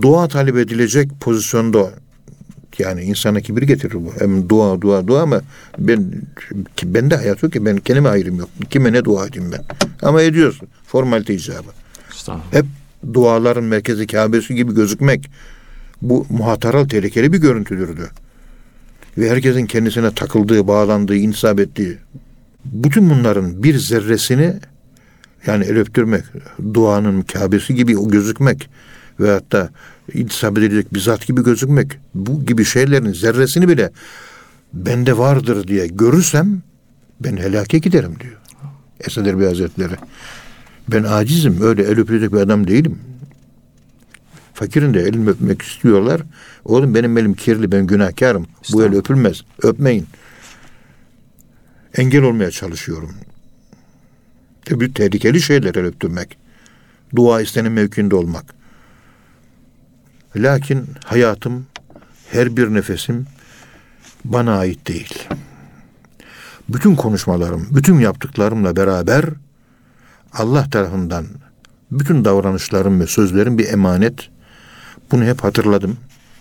Dua 0.02 0.28
talep 0.28 0.58
edilecek 0.58 1.10
pozisyonda 1.20 1.92
yani 2.80 3.02
insana 3.02 3.42
kibir 3.42 3.62
getirir 3.62 3.94
bu. 3.94 4.14
Hem 4.20 4.50
dua 4.50 4.82
dua 4.82 5.08
dua 5.08 5.22
ama 5.22 5.42
ben 5.80 6.12
ki 6.76 6.94
bende 6.94 7.16
hayat 7.16 7.44
yok 7.44 7.54
ki 7.54 7.66
ben 7.66 7.78
kendime 7.78 8.10
ayrım 8.10 8.40
yok. 8.40 8.50
Kime 8.70 8.94
ne 8.94 9.06
dua 9.06 9.28
edeyim 9.28 9.52
ben. 9.52 9.64
Ama 10.02 10.22
ediyorsun. 10.22 10.68
Formalite 10.88 11.34
icabı. 11.34 11.70
Hep 12.52 12.66
duaların 13.14 13.64
merkezi 13.64 14.08
Kabe'si 14.08 14.56
gibi 14.56 14.76
gözükmek 14.76 15.30
bu 16.02 16.26
muhataral 16.30 16.86
tehlikeli 16.86 17.34
bir 17.34 17.38
görüntüdür 17.38 17.98
diyor. 17.98 18.10
Ve 19.18 19.30
herkesin 19.30 19.66
kendisine 19.66 20.12
takıldığı, 20.12 20.68
bağlandığı, 20.68 21.16
insap 21.16 21.60
ettiği 21.60 21.98
bütün 22.66 23.10
bunların 23.10 23.64
bir 23.64 23.78
zerresini 23.78 24.54
yani 25.48 25.66
el 25.66 25.78
öptürmek, 25.78 26.24
duanın 26.74 27.22
Kabe'si 27.22 27.76
gibi 27.76 27.98
o 27.98 28.10
gözükmek 28.10 28.70
ve 29.20 29.32
hatta 29.32 29.70
intisap 30.14 30.58
edilecek 30.58 30.94
bir 30.94 31.00
zat 31.00 31.28
gibi 31.28 31.44
gözükmek 31.44 31.92
bu 32.16 32.46
gibi 32.46 32.66
şeylerin 32.66 33.14
zerresini 33.14 33.68
bile 33.68 33.92
bende 34.74 35.18
vardır 35.18 35.68
diye 35.68 35.88
görürsem 35.88 36.62
ben 37.20 37.38
helake 37.38 37.78
giderim 37.78 38.16
diyor. 38.20 38.38
Esad 39.00 39.26
Erbil 39.26 39.46
Hazretleri. 39.46 39.94
Ben 40.88 41.04
acizim. 41.04 41.62
Öyle 41.62 41.84
el 41.84 42.00
öpecek 42.00 42.34
bir 42.34 42.38
adam 42.38 42.68
değilim. 42.68 43.00
Fakirin 44.56 44.94
de 44.94 45.02
elimi 45.02 45.30
öpmek 45.30 45.62
istiyorlar. 45.62 46.22
Oğlum 46.66 46.96
benim 46.96 47.18
elim 47.18 47.34
kirli. 47.34 47.72
Ben 47.72 47.88
günahkarım. 47.88 48.48
Bu 48.74 48.84
el 48.84 48.96
öpülmez. 48.96 49.42
Öpmeyin. 49.62 50.08
Engel 51.98 52.24
olmaya 52.24 52.52
çalışıyorum. 52.52 53.16
Tabii 54.66 54.94
tehlikeli 54.94 55.42
şeyler 55.42 55.76
el 55.76 55.86
öptürmek. 55.86 56.38
Dua 57.16 57.42
istenen 57.42 57.72
mevkinde 57.72 58.16
olmak. 58.16 58.46
Lakin 60.36 60.86
hayatım, 61.06 61.66
her 62.32 62.58
bir 62.58 62.74
nefesim 62.74 63.26
bana 64.26 64.58
ait 64.58 64.88
değil. 64.88 65.28
Bütün 66.70 66.96
konuşmalarım, 66.96 67.68
bütün 67.72 68.00
yaptıklarımla 68.00 68.76
beraber 68.76 69.26
Allah 70.34 70.70
tarafından 70.70 71.26
bütün 71.92 72.26
davranışlarım 72.26 73.00
ve 73.00 73.08
sözlerim 73.08 73.58
bir 73.58 73.68
emanet. 73.68 74.30
Bunu 75.12 75.24
hep 75.24 75.44
hatırladım 75.44 75.98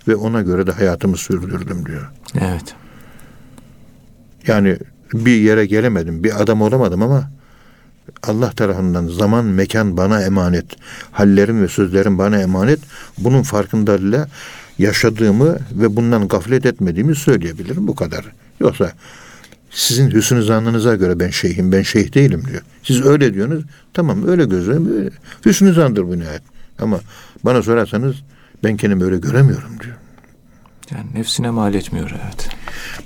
ve 0.09 0.17
ona 0.17 0.43
göre 0.43 0.67
de 0.67 0.73
hayatımı 0.73 1.17
sürdürdüm 1.17 1.87
diyor. 1.87 2.11
Evet. 2.41 2.75
Yani 4.47 4.79
bir 5.13 5.41
yere 5.41 5.67
gelemedim, 5.67 6.25
bir 6.25 6.43
adam 6.43 6.63
olamadım 6.63 7.03
ama 7.03 7.31
Allah 8.23 8.51
tarafından 8.51 9.07
zaman, 9.07 9.45
mekan 9.45 9.97
bana 9.97 10.23
emanet. 10.23 10.67
Hallerim 11.13 11.63
ve 11.63 11.69
sözlerim 11.69 12.19
bana 12.19 12.41
emanet. 12.41 12.81
Bunun 13.19 13.43
farkındalığıyla 13.43 14.29
yaşadığımı 14.79 15.59
ve 15.73 15.97
bundan 15.97 16.29
gaflet 16.29 16.67
etmediğimi 16.67 17.15
söyleyebilirim. 17.15 17.89
Bu 17.89 17.95
kadar. 17.95 18.25
Yoksa 18.61 18.93
sizin 19.71 20.11
hüsnü 20.11 20.43
zannınıza 20.43 20.97
göre 20.97 21.21
ben 21.21 21.31
şeyhim, 21.31 21.73
ben 21.73 21.83
şeyh 21.83 22.15
değilim 22.15 22.43
diyor. 22.51 22.63
Siz 22.83 23.07
öyle 23.07 23.35
diyorsunuz. 23.35 23.65
Tamam 23.93 24.29
öyle 24.29 24.45
gözlerim. 24.45 25.11
Hüsnü 25.47 25.73
zandır 25.73 26.09
bu 26.09 26.19
nihayet. 26.19 26.43
Ama 26.79 27.01
bana 27.45 27.63
sorarsanız 27.63 28.17
ben 28.65 28.77
kendimi 28.77 29.05
öyle 29.05 29.17
göremiyorum 29.17 29.81
diyor. 29.81 29.95
Yani 30.91 31.07
nefsine 31.15 31.51
mal 31.51 31.75
etmiyor 31.75 32.11
evet. 32.25 32.49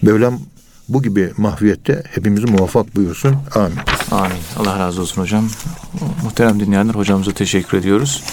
Mevlam 0.02 0.40
bu 0.88 1.02
gibi 1.02 1.32
mahviyette 1.36 2.02
hepimizi 2.14 2.46
muvaffak 2.46 2.96
buyursun. 2.96 3.36
Amin. 3.54 3.78
Amin. 4.10 4.38
Allah 4.58 4.78
razı 4.78 5.00
olsun 5.00 5.22
hocam. 5.22 5.48
Muhterem 6.24 6.60
dinleyenler 6.60 6.94
hocamıza 6.94 7.32
teşekkür 7.32 7.78
ediyoruz. 7.78 8.24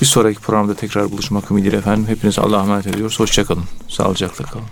Bir 0.00 0.06
sonraki 0.06 0.40
programda 0.40 0.74
tekrar 0.74 1.10
buluşmak 1.10 1.50
ümidiyle 1.50 1.76
efendim. 1.76 2.06
Hepinize 2.08 2.40
Allah'a 2.42 2.62
emanet 2.62 2.86
ediyoruz. 2.86 3.20
Hoşçakalın. 3.20 3.64
Sağlıcakla 3.88 4.44
kalın. 4.44 4.66